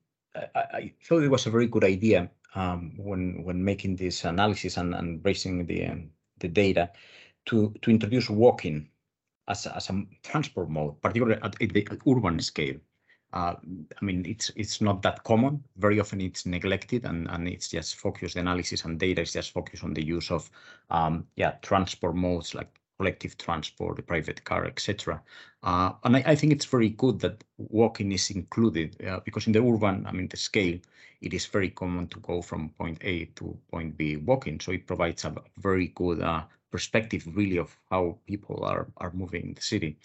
I 0.55 0.95
thought 1.07 1.25
it 1.25 1.31
was 1.31 1.47
a 1.47 1.51
very 1.51 1.69
good 1.69 1.85
idea 1.85 2.31
um, 2.57 2.93
when 2.97 3.45
when 3.45 3.63
making 3.63 3.97
this 3.97 4.25
analysis 4.25 4.77
and, 4.79 4.95
and 4.95 5.25
raising 5.25 5.67
the 5.67 5.87
um, 5.87 6.11
the 6.41 6.49
data 6.49 6.91
to 7.47 7.73
to 7.83 7.91
introduce 7.91 8.29
walking 8.29 8.89
as 9.49 9.67
a, 9.67 9.77
as 9.77 9.91
a 9.91 10.05
transport 10.23 10.69
mode, 10.69 11.01
particularly 11.01 11.41
at 11.43 11.53
the 11.59 11.87
urban 12.09 12.41
scale. 12.41 12.77
Uh, 13.33 13.55
I 14.01 14.05
mean, 14.05 14.25
it's 14.27 14.51
it's 14.57 14.81
not 14.81 15.03
that 15.03 15.23
common. 15.25 15.63
Very 15.77 16.01
often 16.01 16.21
it's 16.21 16.47
neglected, 16.47 17.05
and 17.05 17.29
and 17.31 17.47
it's 17.47 17.69
just 17.69 17.97
focused 17.97 18.37
analysis 18.37 18.85
and 18.85 18.99
data 18.99 19.23
is 19.23 19.33
just 19.33 19.53
focused 19.53 19.85
on 19.85 19.95
the 19.95 20.05
use 20.05 20.31
of 20.31 20.51
um, 20.91 21.27
yeah 21.37 21.53
transport 21.63 22.17
modes 22.17 22.55
like 22.55 22.81
collective 22.99 23.37
transport, 23.39 23.97
the 23.97 24.03
private 24.03 24.45
car, 24.45 24.65
etc. 24.65 25.23
Uh, 25.63 25.93
and 26.05 26.17
I, 26.17 26.23
I, 26.27 26.35
think 26.35 26.53
it's 26.53 26.65
very 26.65 26.91
good 26.91 27.21
that 27.21 27.45
walking 27.59 28.13
is 28.13 28.31
included 28.31 28.97
uh, 29.07 29.21
because 29.25 29.47
in 29.47 29.53
the 29.53 29.63
urban, 29.63 30.07
I 30.07 30.13
mean, 30.13 30.29
the 30.29 30.37
scale, 30.37 30.79
it 31.21 31.35
is 31.35 31.47
very 31.47 31.71
common 31.71 32.09
to 32.09 32.21
go 32.21 32.43
from 32.43 32.71
point 32.71 32.99
A 33.03 33.25
to 33.37 33.57
point 33.71 33.97
B 33.97 34.17
walking. 34.17 34.61
So 34.61 34.73
it 34.73 34.87
provides 34.87 35.25
a 35.25 35.35
very 35.59 35.89
good 35.89 36.21
uh, 36.21 36.45
perspective, 36.71 37.27
really, 37.35 37.57
of 37.59 37.77
how 37.91 38.19
people 38.27 38.65
are 38.65 38.87
are 38.99 39.13
moving 39.13 39.43
in 39.43 39.55
the 39.55 39.63
city. 39.63 39.97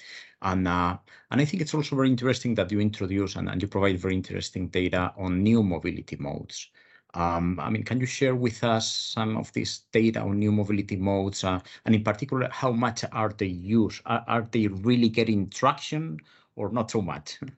And 0.41 0.67
uh, 0.67 0.97
and 1.29 1.41
I 1.41 1.45
think 1.45 1.61
it's 1.61 1.73
also 1.73 1.95
very 1.95 2.09
interesting 2.09 2.55
that 2.55 2.71
you 2.71 2.79
introduce 2.79 3.35
and, 3.35 3.49
and 3.49 3.61
you 3.61 3.67
provide 3.67 3.99
very 3.99 4.15
interesting 4.15 4.67
data 4.67 5.13
on 5.17 5.43
new 5.43 5.63
mobility 5.63 6.17
modes. 6.17 6.69
Um, 7.13 7.59
I 7.59 7.69
mean, 7.69 7.83
can 7.83 7.99
you 7.99 8.05
share 8.05 8.35
with 8.35 8.63
us 8.63 8.89
some 8.91 9.37
of 9.37 9.51
this 9.53 9.79
data 9.91 10.21
on 10.21 10.39
new 10.39 10.51
mobility 10.51 10.95
modes, 10.95 11.43
uh, 11.43 11.59
and 11.85 11.95
in 11.95 12.03
particular, 12.03 12.49
how 12.51 12.71
much 12.71 13.03
are 13.11 13.33
they 13.37 13.47
used? 13.47 14.01
Are, 14.05 14.23
are 14.27 14.47
they 14.51 14.67
really 14.67 15.09
getting 15.09 15.49
traction 15.49 16.19
or 16.55 16.69
not 16.71 16.91
so 16.91 17.01
much? 17.01 17.39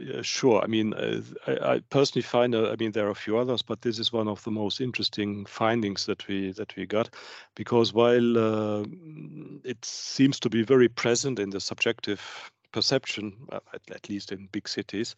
Yeah, 0.00 0.22
sure. 0.22 0.62
I 0.62 0.66
mean, 0.66 0.94
uh, 0.94 1.22
I, 1.46 1.74
I, 1.74 1.80
personally 1.90 2.22
find, 2.22 2.54
uh, 2.54 2.70
I 2.70 2.76
mean, 2.76 2.92
there 2.92 3.06
are 3.06 3.10
a 3.10 3.14
few 3.14 3.38
others, 3.38 3.62
but 3.62 3.80
this 3.80 3.98
is 3.98 4.12
one 4.12 4.28
of 4.28 4.42
the 4.44 4.50
most 4.50 4.80
interesting 4.80 5.46
findings 5.46 6.06
that 6.06 6.26
we 6.28 6.52
that 6.52 6.76
we 6.76 6.86
got, 6.86 7.14
because 7.54 7.92
while 7.92 8.38
uh, 8.38 8.84
it 9.64 9.84
seems 9.84 10.38
to 10.40 10.50
be 10.50 10.62
very 10.62 10.88
present 10.88 11.38
in 11.38 11.50
the 11.50 11.60
subjective 11.60 12.20
perception, 12.78 13.32
uh, 13.50 13.58
at, 13.74 14.08
least 14.08 14.30
in 14.30 14.48
big 14.52 14.68
cities, 14.68 15.16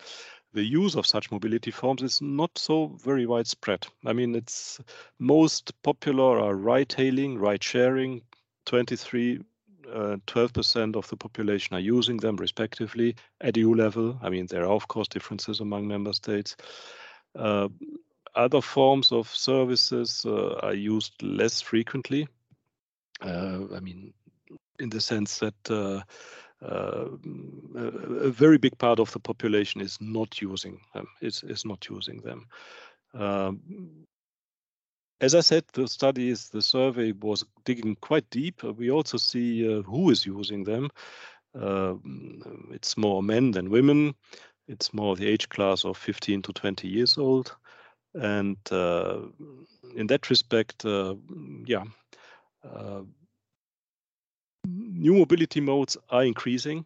the 0.55 0.65
use 0.65 0.97
of 0.97 1.07
such 1.07 1.31
mobility 1.31 1.71
forms 1.71 2.03
is 2.03 2.23
not 2.23 2.51
so 2.57 2.87
very 3.05 3.27
widespread. 3.27 3.87
I 4.07 4.15
mean, 4.15 4.35
it's 4.35 4.81
most 5.19 5.71
popular 5.83 6.41
are 6.41 6.57
ride-hailing, 6.57 7.39
ride-sharing. 7.39 8.23
23 8.65 9.41
uh, 9.93 10.17
12% 10.27 10.97
of 10.97 11.09
the 11.09 11.17
population 11.17 11.77
are 11.77 11.81
using 11.97 12.17
them 12.17 12.37
respectively 12.37 13.15
at 13.41 13.57
EU 13.57 13.75
level. 13.75 14.19
I 14.23 14.31
mean, 14.31 14.47
there 14.47 14.63
are 14.63 14.73
of 14.73 14.89
course 14.89 15.09
differences 15.09 15.61
among 15.61 15.87
member 15.87 16.15
states. 16.15 16.57
Uh, 17.35 17.69
other 18.35 18.63
forms 18.63 19.13
of 19.13 19.29
services 19.29 20.25
uh, 20.25 20.55
are 20.63 20.75
used 20.75 21.21
less 21.23 21.61
frequently. 21.61 22.27
Uh, 23.21 23.65
I 23.75 23.81
mean, 23.81 24.15
in 24.79 24.89
the 24.89 25.01
sense 25.01 25.39
that 25.41 26.05
uh, 26.63 27.09
uh, 27.77 27.93
a 28.23 28.31
very 28.31 28.59
big 28.59 28.77
part 28.79 28.99
of 28.99 29.11
the 29.13 29.21
population 29.21 29.81
is 29.81 29.99
not 30.01 30.41
using 30.41 30.81
them. 30.95 31.07
Is 31.21 31.43
is 31.43 31.65
not 31.65 31.89
using 31.89 32.21
them. 32.21 32.47
Um, 33.15 34.07
as 35.21 35.35
I 35.35 35.41
said, 35.41 35.65
the 35.75 35.87
studies, 35.87 36.49
the 36.49 36.63
survey 36.63 37.13
was 37.13 37.45
digging 37.65 37.97
quite 37.97 38.29
deep. 38.31 38.63
We 38.63 38.91
also 38.91 39.19
see 39.19 39.69
uh, 39.69 39.83
who 39.83 40.11
is 40.11 40.25
using 40.25 40.65
them. 40.65 40.89
Uh, 41.55 41.95
it's 42.71 42.97
more 42.97 43.23
men 43.23 43.51
than 43.51 43.71
women. 43.71 44.15
It's 44.69 44.95
more 44.95 45.17
the 45.17 45.27
age 45.27 45.49
class 45.49 45.85
of 45.85 45.99
15 45.99 46.43
to 46.43 46.53
20 46.53 46.89
years 46.89 47.19
old. 47.19 47.55
And 48.15 48.57
uh, 48.71 49.19
in 49.95 50.07
that 50.07 50.31
respect, 50.31 50.85
uh, 50.85 51.17
yeah, 51.67 51.85
uh, 52.65 53.03
new 55.01 55.15
mobility 55.15 55.61
modes 55.61 55.97
are 56.11 56.25
increasing, 56.25 56.85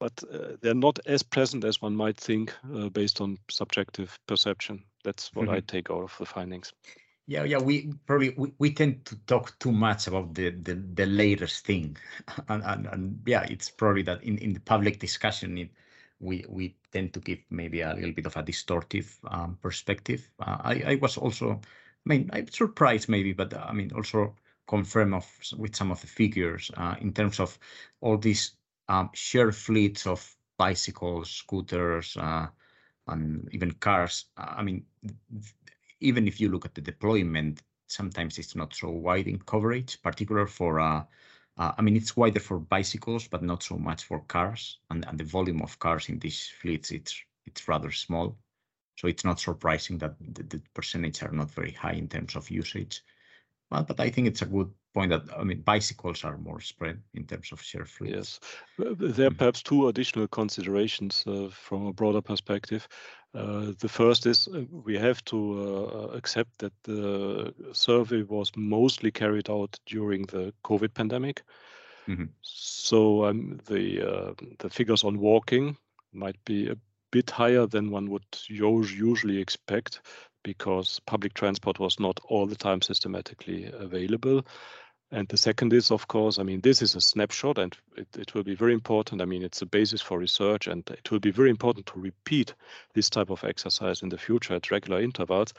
but 0.00 0.12
uh, 0.32 0.56
they're 0.60 0.74
not 0.74 0.98
as 1.06 1.22
present 1.22 1.64
as 1.64 1.80
one 1.80 1.94
might 1.94 2.16
think 2.16 2.52
based 2.92 3.20
on 3.20 3.38
subjective 3.50 4.18
perception. 4.26 4.82
That's 5.04 5.30
what 5.34 5.46
mm-hmm. 5.46 5.54
I 5.54 5.60
take 5.60 5.90
out 5.90 6.02
of 6.02 6.16
the 6.18 6.26
findings. 6.26 6.72
Yeah, 7.26 7.44
yeah, 7.44 7.58
we 7.58 7.92
probably 8.06 8.30
we, 8.30 8.52
we 8.58 8.72
tend 8.72 9.04
to 9.04 9.16
talk 9.26 9.56
too 9.60 9.70
much 9.70 10.08
about 10.08 10.34
the 10.34 10.50
the, 10.50 10.74
the 10.74 11.06
latest 11.06 11.64
thing, 11.64 11.96
and, 12.48 12.62
and, 12.64 12.86
and 12.86 13.22
yeah, 13.24 13.44
it's 13.48 13.70
probably 13.70 14.02
that 14.02 14.24
in, 14.24 14.38
in 14.38 14.52
the 14.52 14.60
public 14.60 14.98
discussion, 14.98 15.56
it, 15.56 15.70
we 16.18 16.44
we 16.48 16.74
tend 16.92 17.14
to 17.14 17.20
give 17.20 17.38
maybe 17.50 17.82
a 17.82 17.94
little 17.94 18.12
bit 18.12 18.26
of 18.26 18.36
a 18.36 18.42
distortive 18.42 19.16
um, 19.30 19.56
perspective. 19.62 20.28
Uh, 20.40 20.56
I 20.60 20.82
I 20.86 20.94
was 20.96 21.16
also, 21.16 21.52
I 21.52 22.08
mean, 22.08 22.30
I'm 22.32 22.48
surprised 22.48 23.08
maybe, 23.08 23.32
but 23.32 23.54
uh, 23.54 23.64
I 23.68 23.74
mean 23.74 23.92
also 23.94 24.34
confirm 24.70 25.12
of 25.14 25.26
with 25.58 25.74
some 25.74 25.90
of 25.90 26.00
the 26.00 26.06
figures 26.06 26.70
uh, 26.76 26.94
in 27.00 27.12
terms 27.12 27.40
of 27.40 27.58
all 28.00 28.16
these 28.16 28.52
um, 28.88 29.10
shared 29.12 29.54
fleets 29.54 30.06
of 30.06 30.20
bicycles, 30.58 31.28
scooters, 31.30 32.16
uh, 32.16 32.46
and 33.08 33.48
even 33.52 33.72
cars. 33.72 34.26
Uh, 34.36 34.54
I 34.58 34.62
mean, 34.62 34.84
even 36.00 36.28
if 36.28 36.40
you 36.40 36.48
look 36.48 36.64
at 36.64 36.74
the 36.74 36.80
deployment, 36.80 37.62
sometimes 37.88 38.38
it's 38.38 38.54
not 38.54 38.74
so 38.74 38.88
wide 38.90 39.26
in 39.26 39.38
coverage, 39.38 40.00
particular 40.02 40.46
for, 40.46 40.78
uh, 40.78 41.02
uh, 41.58 41.72
I 41.76 41.82
mean, 41.82 41.96
it's 41.96 42.16
wider 42.16 42.40
for 42.40 42.60
bicycles, 42.60 43.26
but 43.26 43.42
not 43.42 43.62
so 43.62 43.76
much 43.76 44.04
for 44.04 44.20
cars. 44.20 44.78
And, 44.90 45.04
and 45.08 45.18
the 45.18 45.24
volume 45.24 45.62
of 45.62 45.78
cars 45.78 46.08
in 46.08 46.18
these 46.20 46.48
fleets, 46.60 46.90
it's, 46.92 47.14
it's 47.46 47.66
rather 47.66 47.90
small. 47.90 48.36
So 48.98 49.08
it's 49.08 49.24
not 49.24 49.40
surprising 49.40 49.98
that 49.98 50.14
the, 50.20 50.44
the 50.44 50.62
percentage 50.74 51.22
are 51.22 51.32
not 51.32 51.50
very 51.50 51.72
high 51.72 51.94
in 51.94 52.06
terms 52.06 52.36
of 52.36 52.50
usage. 52.50 53.02
Well, 53.70 53.84
but 53.84 54.00
I 54.00 54.10
think 54.10 54.26
it's 54.26 54.42
a 54.42 54.46
good 54.46 54.70
point 54.94 55.10
that 55.10 55.22
I 55.38 55.44
mean 55.44 55.60
bicycles 55.62 56.24
are 56.24 56.36
more 56.36 56.60
spread 56.60 57.00
in 57.14 57.24
terms 57.24 57.52
of 57.52 57.62
share 57.62 57.84
fleet. 57.84 58.14
Yes, 58.16 58.40
there 58.78 59.26
are 59.26 59.30
mm. 59.30 59.38
perhaps 59.38 59.62
two 59.62 59.88
additional 59.88 60.26
considerations 60.28 61.24
uh, 61.26 61.48
from 61.52 61.86
a 61.86 61.92
broader 61.92 62.20
perspective. 62.20 62.88
Uh, 63.32 63.72
the 63.78 63.88
first 63.88 64.26
is 64.26 64.48
uh, 64.48 64.62
we 64.84 64.98
have 64.98 65.24
to 65.26 65.38
uh, 65.62 66.16
accept 66.16 66.50
that 66.58 66.72
the 66.82 67.54
survey 67.72 68.22
was 68.22 68.50
mostly 68.56 69.12
carried 69.12 69.48
out 69.48 69.78
during 69.86 70.26
the 70.26 70.52
COVID 70.64 70.92
pandemic. 70.94 71.44
Mm 72.06 72.16
-hmm. 72.16 72.28
So 72.42 73.28
um, 73.28 73.58
the 73.66 74.02
uh, 74.02 74.32
the 74.58 74.70
figures 74.70 75.04
on 75.04 75.18
walking 75.18 75.76
might 76.12 76.38
be 76.44 76.70
a 76.70 76.76
bit 77.10 77.30
higher 77.30 77.68
than 77.68 77.94
one 77.94 78.08
would 78.08 78.26
usually 78.48 79.40
expect 79.40 80.00
because 80.42 81.00
public 81.06 81.34
transport 81.34 81.78
was 81.78 82.00
not 82.00 82.20
all 82.28 82.46
the 82.46 82.56
time 82.56 82.82
systematically 82.82 83.70
available. 83.72 84.44
And 85.12 85.26
the 85.26 85.36
second 85.36 85.72
is, 85.72 85.90
of 85.90 86.06
course, 86.06 86.38
I 86.38 86.44
mean, 86.44 86.60
this 86.60 86.82
is 86.82 86.94
a 86.94 87.00
snapshot 87.00 87.58
and 87.58 87.76
it, 87.96 88.06
it, 88.16 88.34
will 88.34 88.44
be 88.44 88.54
very 88.54 88.72
important. 88.72 89.20
I 89.20 89.24
mean, 89.24 89.42
it's 89.42 89.60
a 89.60 89.66
basis 89.66 90.00
for 90.00 90.18
research 90.18 90.68
and 90.68 90.88
it 90.88 91.10
will 91.10 91.18
be 91.18 91.32
very 91.32 91.50
important 91.50 91.86
to 91.86 91.98
repeat 92.00 92.54
this 92.94 93.10
type 93.10 93.30
of 93.30 93.42
exercise 93.42 94.02
in 94.02 94.08
the 94.08 94.18
future 94.18 94.54
at 94.54 94.70
regular 94.70 95.00
intervals 95.00 95.52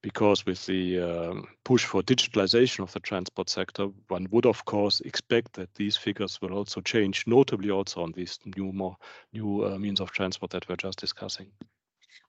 because 0.00 0.46
with 0.46 0.64
the 0.66 1.00
um, 1.00 1.46
push 1.64 1.84
for 1.84 2.02
digitalization 2.02 2.80
of 2.80 2.92
the 2.92 3.00
transport 3.00 3.50
sector, 3.50 3.88
one 4.08 4.26
would, 4.30 4.46
of 4.46 4.64
course, 4.64 5.00
expect 5.00 5.54
that 5.54 5.74
these 5.74 5.96
figures 5.96 6.40
will 6.40 6.52
also 6.52 6.80
change, 6.80 7.26
notably 7.26 7.70
also 7.70 8.02
on 8.02 8.12
these 8.12 8.38
new, 8.56 8.72
more 8.72 8.96
new 9.34 9.64
uh, 9.64 9.78
means 9.78 10.00
of 10.00 10.12
transport 10.12 10.50
that 10.50 10.68
we're 10.68 10.76
just 10.76 10.98
discussing. 10.98 11.46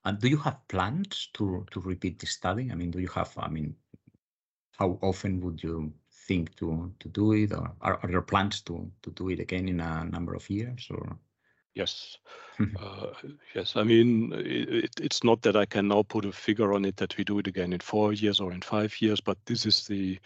And 0.03 0.19
do 0.19 0.27
you 0.27 0.37
have 0.37 0.67
plans 0.67 1.29
to 1.33 1.65
to 1.71 1.79
repeat 1.79 2.19
the 2.19 2.27
study? 2.27 2.71
I 2.71 2.75
mean, 2.75 2.91
do 2.91 2.99
you 2.99 3.09
have? 3.09 3.33
I 3.37 3.49
mean, 3.49 3.75
how 4.77 4.99
often 5.01 5.41
would 5.41 5.63
you 5.63 5.93
think 6.27 6.55
to 6.55 6.93
to 6.99 7.09
do 7.09 7.33
it, 7.33 7.51
or 7.51 7.71
are, 7.81 7.99
are 8.01 8.09
there 8.09 8.21
plans 8.21 8.61
to 8.61 8.91
to 9.01 9.11
do 9.11 9.29
it 9.29 9.39
again 9.39 9.67
in 9.69 9.79
a 9.79 10.05
number 10.05 10.35
of 10.35 10.49
years? 10.49 10.87
Or 10.89 11.17
yes, 11.73 12.17
uh, 12.79 13.07
yes. 13.55 13.75
I 13.75 13.83
mean, 13.83 14.33
it, 14.33 14.91
it's 14.99 15.23
not 15.23 15.41
that 15.41 15.55
I 15.55 15.65
can 15.65 15.87
now 15.87 16.03
put 16.03 16.25
a 16.25 16.31
figure 16.31 16.73
on 16.73 16.85
it 16.85 16.97
that 16.97 17.17
we 17.17 17.23
do 17.23 17.39
it 17.39 17.47
again 17.47 17.73
in 17.73 17.79
four 17.79 18.13
years 18.13 18.39
or 18.39 18.51
in 18.51 18.61
five 18.61 19.01
years, 19.01 19.21
but 19.21 19.37
this 19.45 19.65
is 19.65 19.87
the 19.87 20.19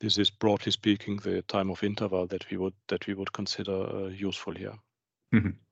this 0.00 0.18
is 0.18 0.30
broadly 0.30 0.72
speaking 0.72 1.16
the 1.16 1.42
time 1.42 1.70
of 1.70 1.82
interval 1.82 2.26
that 2.26 2.50
we 2.50 2.56
would 2.56 2.74
that 2.88 3.06
we 3.06 3.14
would 3.14 3.32
consider 3.32 3.72
uh, 3.72 4.08
useful 4.08 4.54
here. 4.54 4.78
Mm 5.32 5.42
-hmm. 5.42 5.65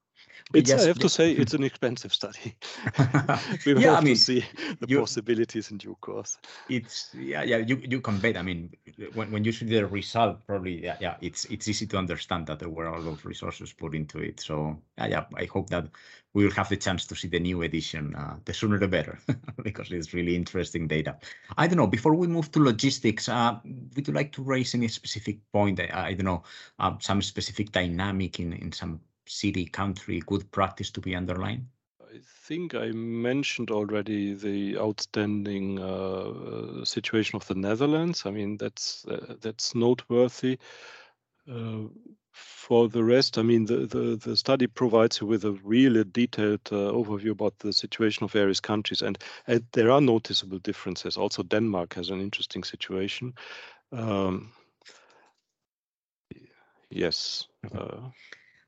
It's, 0.52 0.70
yes, 0.70 0.84
I 0.84 0.88
have 0.88 0.98
to 1.00 1.08
say, 1.08 1.32
it's 1.42 1.54
an 1.54 1.64
expensive 1.64 2.12
study. 2.12 2.54
we 3.66 3.74
yeah, 3.74 3.90
have 3.90 3.98
I 3.98 4.00
mean, 4.00 4.14
to 4.14 4.20
see 4.20 4.44
the 4.80 4.86
you, 4.88 5.00
possibilities 5.00 5.70
in 5.70 5.78
due 5.78 5.96
course. 6.00 6.38
It's 6.68 7.10
yeah, 7.14 7.42
yeah. 7.42 7.58
You 7.58 7.80
you 7.82 8.00
can 8.00 8.18
bet. 8.18 8.36
I 8.36 8.42
mean, 8.42 8.70
when, 9.14 9.30
when 9.32 9.44
you 9.44 9.52
see 9.52 9.66
the 9.66 9.86
result, 9.86 10.46
probably 10.46 10.84
yeah, 10.84 10.96
yeah. 11.00 11.16
It's 11.20 11.44
it's 11.46 11.66
easy 11.66 11.86
to 11.86 11.96
understand 11.98 12.46
that 12.46 12.58
there 12.58 12.68
were 12.68 12.86
a 12.86 13.00
lot 13.00 13.12
of 13.12 13.26
resources 13.26 13.72
put 13.72 13.94
into 13.94 14.18
it. 14.18 14.40
So 14.40 14.78
yeah, 14.98 15.06
yeah. 15.06 15.24
I 15.36 15.46
hope 15.46 15.70
that 15.70 15.88
we 16.34 16.44
will 16.44 16.52
have 16.52 16.68
the 16.68 16.76
chance 16.76 17.06
to 17.06 17.16
see 17.16 17.28
the 17.28 17.40
new 17.40 17.62
edition. 17.62 18.14
Uh, 18.14 18.36
the 18.44 18.54
sooner 18.54 18.78
the 18.78 18.88
better, 18.88 19.18
because 19.62 19.90
it's 19.90 20.14
really 20.14 20.36
interesting 20.36 20.86
data. 20.86 21.16
I 21.56 21.66
don't 21.66 21.78
know. 21.78 21.86
Before 21.86 22.14
we 22.14 22.26
move 22.26 22.52
to 22.52 22.62
logistics, 22.62 23.28
uh, 23.28 23.58
would 23.64 24.06
you 24.06 24.14
like 24.14 24.32
to 24.32 24.42
raise 24.42 24.74
any 24.74 24.88
specific 24.88 25.38
point? 25.52 25.80
I, 25.80 26.08
I 26.08 26.12
don't 26.14 26.26
know, 26.26 26.42
um, 26.78 26.98
some 27.00 27.22
specific 27.22 27.72
dynamic 27.72 28.38
in 28.38 28.52
in 28.52 28.70
some 28.70 29.00
city, 29.26 29.64
country, 29.66 30.22
good 30.26 30.50
practice 30.50 30.90
to 30.92 31.00
be 31.00 31.14
underlined? 31.14 31.66
I 32.14 32.20
think 32.46 32.74
I 32.74 32.92
mentioned 32.92 33.70
already 33.70 34.34
the 34.34 34.78
outstanding 34.78 35.80
uh, 35.80 36.84
situation 36.84 37.36
of 37.36 37.46
the 37.48 37.54
Netherlands. 37.54 38.24
I 38.24 38.30
mean, 38.30 38.56
that's 38.56 39.04
uh, 39.06 39.34
that's 39.40 39.74
noteworthy. 39.74 40.58
Uh, 41.50 41.88
for 42.34 42.88
the 42.88 43.04
rest, 43.04 43.38
I 43.38 43.42
mean, 43.42 43.66
the, 43.66 43.86
the, 43.86 44.16
the, 44.16 44.36
study 44.36 44.66
provides 44.66 45.20
you 45.20 45.26
with 45.26 45.44
a 45.44 45.52
really 45.62 46.02
detailed 46.02 46.60
uh, 46.72 46.90
overview 46.90 47.30
about 47.30 47.58
the 47.60 47.72
situation 47.72 48.24
of 48.24 48.32
various 48.32 48.60
countries, 48.60 49.02
and, 49.02 49.18
and, 49.46 49.64
there 49.72 49.90
are 49.90 50.00
noticeable 50.00 50.58
differences. 50.58 51.16
Also, 51.16 51.44
Denmark 51.44 51.94
has 51.94 52.10
an 52.10 52.20
interesting 52.20 52.64
situation. 52.64 53.34
Um, 53.92 54.52
yes. 56.90 57.46
Uh, 57.72 58.10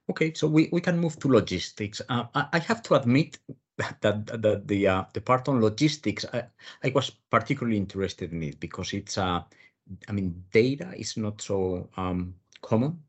Okay, 0.09 0.33
so 0.35 0.47
we, 0.47 0.69
we 0.73 0.81
can 0.81 0.99
move 0.99 1.19
to 1.19 1.29
logistics. 1.29 2.01
Uh, 2.09 2.25
I, 2.35 2.47
I, 2.53 2.59
have 2.61 2.83
to 2.85 2.95
admit 2.95 3.39
that, 3.77 4.01
that 4.01 4.69
the 4.69 4.87
uh, 4.87 5.05
the 5.13 5.21
part 5.21 5.49
on 5.49 5.61
logistics, 5.61 6.25
I, 6.33 6.45
I 6.85 6.93
was 6.95 7.11
particularly 7.11 7.77
interested 7.77 8.33
in 8.33 8.43
it 8.45 8.61
because 8.61 8.93
it's, 8.93 9.19
uh, 9.19 9.43
I 10.09 10.13
mean, 10.13 10.45
data 10.53 10.93
is 10.97 11.17
not 11.17 11.43
so 11.43 11.89
um, 11.97 12.35
common. 12.63 13.03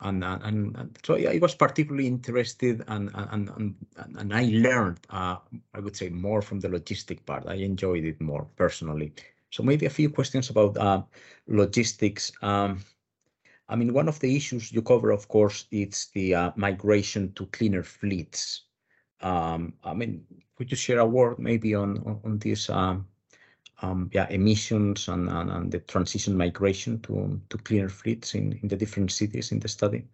And, 0.00 0.22
and, 0.22 0.76
and 0.76 0.98
so 1.02 1.16
I 1.16 1.38
was 1.40 1.54
particularly 1.54 2.06
interested 2.06 2.84
and, 2.88 3.10
and, 3.14 3.48
and, 3.56 3.74
and 4.18 4.34
I 4.34 4.50
learned, 4.52 5.00
uh, 5.08 5.36
I 5.72 5.80
would 5.80 5.96
say, 5.96 6.10
more 6.10 6.42
from 6.42 6.60
the 6.60 6.68
logistic 6.68 7.24
part. 7.24 7.46
I 7.46 7.54
enjoyed 7.54 8.04
it 8.04 8.20
more 8.20 8.46
personally. 8.56 9.14
So 9.50 9.62
maybe 9.62 9.86
a 9.86 9.90
few 9.90 10.10
questions 10.10 10.50
about 10.50 10.76
uh, 10.76 11.02
logistics. 11.46 12.32
Um, 12.42 12.80
I 13.68 13.76
mean, 13.76 13.94
one 13.94 14.08
of 14.08 14.20
the 14.20 14.36
issues 14.36 14.72
you 14.72 14.82
cover, 14.82 15.10
of 15.10 15.28
course, 15.28 15.66
it's 15.70 16.08
the 16.10 16.34
uh, 16.34 16.50
migration 16.56 17.32
to 17.34 17.46
cleaner 17.46 17.82
fleets. 17.82 18.62
Um, 19.20 19.74
I 19.82 19.94
mean, 19.94 20.26
could 20.56 20.70
you 20.70 20.76
share 20.76 20.98
a 20.98 21.06
word 21.06 21.38
maybe 21.38 21.74
on 21.74 21.98
on, 21.98 22.20
on 22.24 22.38
these 22.38 22.68
um, 22.68 23.06
um, 23.80 24.10
yeah 24.12 24.28
emissions 24.28 25.08
and, 25.08 25.28
and, 25.28 25.50
and 25.50 25.72
the 25.72 25.80
transition 25.80 26.36
migration 26.36 27.00
to 27.02 27.40
to 27.48 27.58
cleaner 27.58 27.88
fleets 27.88 28.34
in 28.34 28.52
in 28.62 28.68
the 28.68 28.76
different 28.76 29.10
cities 29.10 29.52
in 29.52 29.60
the 29.60 29.68
study? 29.68 30.04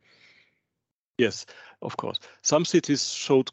Yes, 1.19 1.45
of 1.83 1.97
course. 1.97 2.21
Some 2.43 2.65
cities 2.65 3.11
showed 3.11 3.51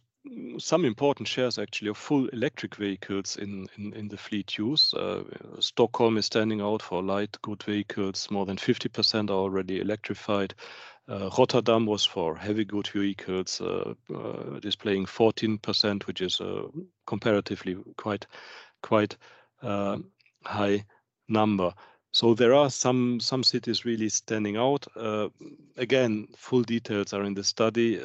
some 0.59 0.85
important 0.85 1.27
shares 1.27 1.57
actually 1.57 1.89
of 1.89 1.97
full 1.97 2.27
electric 2.29 2.75
vehicles 2.75 3.37
in, 3.37 3.67
in, 3.77 3.93
in 3.93 4.07
the 4.07 4.17
fleet 4.17 4.57
use. 4.57 4.93
Uh, 4.93 5.23
Stockholm 5.59 6.17
is 6.17 6.25
standing 6.25 6.61
out 6.61 6.81
for 6.81 7.03
light 7.03 7.37
good 7.41 7.63
vehicles. 7.63 8.29
More 8.31 8.45
than 8.45 8.57
50% 8.57 9.29
are 9.29 9.33
already 9.33 9.79
electrified. 9.79 10.53
Uh, 11.09 11.29
Rotterdam 11.37 11.85
was 11.85 12.03
for 12.05 12.35
heavy 12.35 12.65
good 12.65 12.87
vehicles, 12.87 13.61
uh, 13.61 13.93
uh 14.13 14.59
displaying 14.59 15.05
14%, 15.05 16.05
which 16.05 16.21
is 16.21 16.41
a 16.41 16.65
comparatively 17.05 17.77
quite 17.95 18.25
quite 18.81 19.15
uh, 19.61 19.97
high 20.43 20.83
number. 21.29 21.73
So 22.11 22.33
there 22.33 22.53
are 22.53 22.69
some 22.69 23.19
some 23.21 23.43
cities 23.43 23.85
really 23.85 24.09
standing 24.09 24.57
out. 24.57 24.85
Uh, 24.95 25.29
again, 25.77 26.27
full 26.35 26.63
details 26.63 27.13
are 27.13 27.23
in 27.23 27.33
the 27.35 27.43
study 27.43 28.01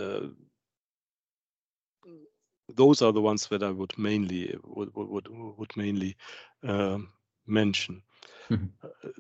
those 2.77 3.03
are 3.03 3.13
the 3.13 3.21
ones 3.21 3.47
that 3.49 3.63
I 3.63 3.71
would 3.71 3.97
mainly 3.99 4.55
would 4.65 4.91
would 4.95 5.29
would 5.29 5.77
mainly 5.77 6.17
uh, 6.67 6.99
mention. 7.47 8.03
Mm-hmm. 8.51 8.67
Uh, 8.83 9.11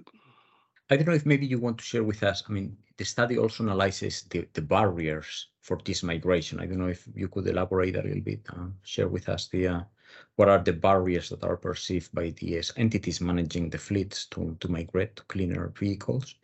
I 0.90 0.96
don't 0.96 1.06
know 1.06 1.14
if 1.14 1.24
maybe 1.24 1.46
you 1.46 1.58
want 1.58 1.78
to 1.78 1.84
share 1.84 2.04
with 2.04 2.22
us. 2.22 2.42
I 2.48 2.52
mean, 2.52 2.76
the 2.98 3.04
study 3.04 3.38
also 3.38 3.64
analyzes 3.64 4.24
the, 4.28 4.46
the 4.52 4.60
barriers 4.60 5.48
for 5.62 5.78
this 5.84 6.02
migration. 6.02 6.60
I 6.60 6.66
don't 6.66 6.78
know 6.78 6.88
if 6.88 7.08
you 7.14 7.28
could 7.28 7.46
elaborate 7.46 7.96
a 7.96 8.02
little 8.02 8.20
bit, 8.20 8.46
uh, 8.50 8.66
share 8.82 9.08
with 9.08 9.28
us 9.28 9.48
the 9.48 9.68
uh, 9.68 9.80
what 10.36 10.48
are 10.48 10.58
the 10.58 10.72
barriers 10.72 11.30
that 11.30 11.44
are 11.44 11.56
perceived 11.56 12.14
by 12.14 12.30
the 12.30 12.62
entities 12.76 13.20
managing 13.20 13.70
the 13.70 13.78
fleets 13.78 14.26
to, 14.26 14.54
to 14.60 14.68
migrate 14.68 15.16
to 15.16 15.22
cleaner 15.24 15.72
vehicles. 15.78 16.34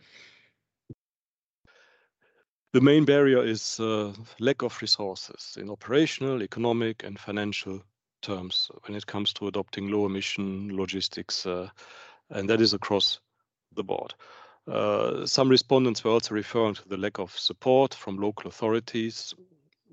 The 2.73 2.81
main 2.83 3.07
barrier 3.07 3.43
is 3.43 3.81
uh, 3.81 4.13
lack 4.41 4.63
of 4.63 4.81
resources 4.83 5.57
in 5.59 5.71
operational, 5.71 6.43
economic, 6.43 7.03
and 7.03 7.19
financial 7.19 7.83
terms 8.21 8.71
when 8.85 8.95
it 8.95 9.07
comes 9.07 9.33
to 9.35 9.47
adopting 9.49 9.91
low 9.91 10.05
emission 10.05 10.77
logistics, 10.77 11.47
uh, 11.47 11.71
and 12.29 12.51
that 12.51 12.61
is 12.61 12.75
across 12.75 13.21
the 13.75 13.83
board. 13.83 14.15
Uh, 14.67 15.25
some 15.25 15.49
respondents 15.49 16.05
were 16.05 16.11
also 16.11 16.35
referring 16.35 16.75
to 16.75 16.87
the 16.89 16.99
lack 16.99 17.19
of 17.19 17.31
support 17.39 17.95
from 17.95 18.19
local 18.19 18.49
authorities. 18.49 19.35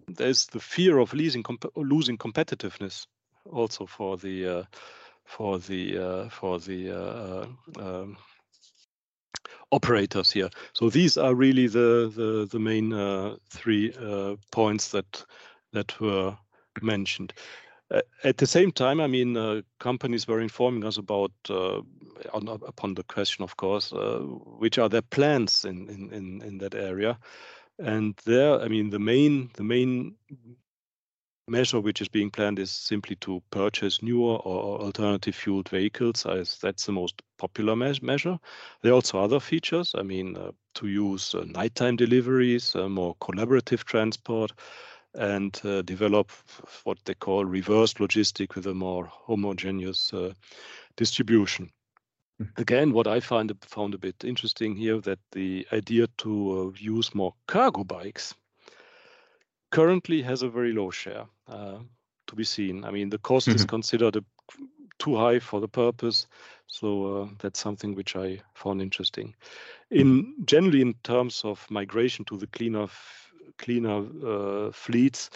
There's 0.07 0.47
the 0.47 0.59
fear 0.59 0.97
of 0.97 1.13
losing, 1.13 1.43
comp 1.43 1.65
losing 1.77 2.17
competitiveness 2.17 3.07
also 3.49 3.85
for 3.85 4.17
the 4.17 4.47
uh, 4.47 4.63
for 5.23 5.59
the 5.59 5.97
uh, 5.97 6.29
for 6.29 6.59
the 6.59 6.91
uh, 6.91 7.45
um, 7.79 8.17
operators 9.71 10.31
here. 10.31 10.49
So 10.73 10.89
these 10.89 11.17
are 11.17 11.35
really 11.35 11.67
the 11.67 12.11
the, 12.15 12.47
the 12.49 12.59
main 12.59 12.93
uh, 12.93 13.35
three 13.49 13.93
uh, 13.93 14.35
points 14.51 14.89
that 14.89 15.25
that 15.73 15.99
were 15.99 16.37
mentioned. 16.81 17.33
Uh, 17.91 18.01
at 18.23 18.37
the 18.37 18.47
same 18.47 18.71
time, 18.71 18.99
I 18.99 19.07
mean, 19.07 19.37
uh, 19.37 19.61
companies 19.79 20.27
were 20.27 20.41
informing 20.41 20.85
us 20.85 20.97
about, 20.97 21.31
uh, 21.49 21.81
on, 22.33 22.47
upon 22.47 22.95
the 22.95 23.03
question, 23.03 23.43
of 23.43 23.55
course, 23.57 23.93
uh, 23.93 24.19
which 24.59 24.79
are 24.79 24.89
their 24.89 25.03
plans 25.03 25.65
in, 25.65 25.87
in, 25.89 26.11
in, 26.11 26.41
in 26.41 26.57
that 26.57 26.73
area. 26.73 27.19
And 27.77 28.15
there, 28.25 28.59
I 28.59 28.69
mean, 28.69 28.89
the 28.89 28.99
main 28.99 29.49
the 29.53 29.63
main 29.63 30.15
measure 31.47 31.79
which 31.79 32.01
is 32.01 32.07
being 32.07 32.31
planned 32.31 32.59
is 32.59 32.71
simply 32.71 33.15
to 33.17 33.41
purchase 33.51 34.01
newer 34.01 34.37
or 34.37 34.81
alternative 34.81 35.35
fueled 35.35 35.69
vehicles 35.69 36.25
as 36.25 36.57
that's 36.57 36.85
the 36.85 36.91
most 36.91 37.21
popular 37.37 37.75
me 37.75 37.93
measure. 38.01 38.39
There 38.81 38.91
are 38.91 38.95
also 38.95 39.19
other 39.19 39.39
features. 39.39 39.93
I 39.95 40.01
mean, 40.01 40.35
uh, 40.35 40.51
to 40.75 40.87
use 40.87 41.35
uh, 41.35 41.45
nighttime 41.45 41.97
deliveries, 41.97 42.75
uh, 42.75 42.89
more 42.89 43.15
collaborative 43.15 43.83
transport, 43.83 44.53
and 45.13 45.59
uh, 45.63 45.81
develop 45.83 46.31
what 46.83 46.97
they 47.05 47.13
call 47.13 47.45
reverse 47.45 47.93
logistic 47.95 48.55
with 48.55 48.65
a 48.67 48.73
more 48.73 49.05
homogeneous 49.05 50.13
uh, 50.13 50.33
distribution. 50.97 51.71
Hmm. 52.39 52.45
Again, 52.57 52.91
what 52.91 53.07
I 53.07 53.19
find 53.19 53.55
found 53.61 53.93
a 53.93 53.99
bit 53.99 54.23
interesting 54.23 54.75
here 54.75 54.99
that 55.01 55.19
the 55.31 55.67
idea 55.71 56.07
to 56.17 56.73
uh, 56.73 56.77
use 56.77 57.15
more 57.15 57.33
cargo 57.47 57.83
bikes 57.83 58.33
currently 59.75 60.21
has 60.21 60.41
a 60.41 60.47
very 60.47 60.71
low 60.71 60.89
share 60.89 61.25
uh, 61.49 61.79
to 62.27 62.35
be 62.35 62.45
seen. 62.45 62.85
I 62.85 62.91
mean, 62.91 63.09
the 63.09 63.17
cost 63.17 63.47
mm-hmm. 63.47 63.55
is 63.55 63.65
considered 63.65 64.15
a, 64.15 64.23
too 64.99 65.17
high 65.17 65.39
for 65.39 65.59
the 65.59 65.67
purpose, 65.67 66.27
so 66.67 66.87
uh, 67.05 67.27
that's 67.39 67.59
something 67.59 67.93
which 67.93 68.15
I 68.15 68.41
found 68.53 68.81
interesting. 68.81 69.35
In 69.91 70.33
generally, 70.45 70.81
in 70.81 70.93
terms 71.03 71.41
of 71.43 71.69
migration 71.69 72.23
to 72.25 72.37
the 72.37 72.47
cleaner 72.47 72.87
cleaner 73.57 74.05
uh, 74.25 74.71
fleets, 74.71 75.29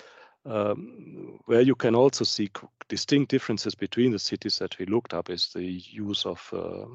um, 0.46 1.40
where 1.46 1.62
you 1.62 1.76
can 1.76 1.94
also 1.96 2.24
see 2.24 2.50
distinct 2.88 3.32
differences 3.32 3.76
between 3.76 4.12
the 4.12 4.20
cities 4.20 4.58
that 4.60 4.80
we 4.80 4.86
looked 4.86 5.14
up 5.14 5.30
is 5.30 5.52
the 5.54 5.84
use 5.92 6.26
of 6.26 6.50
uh, 6.54 6.86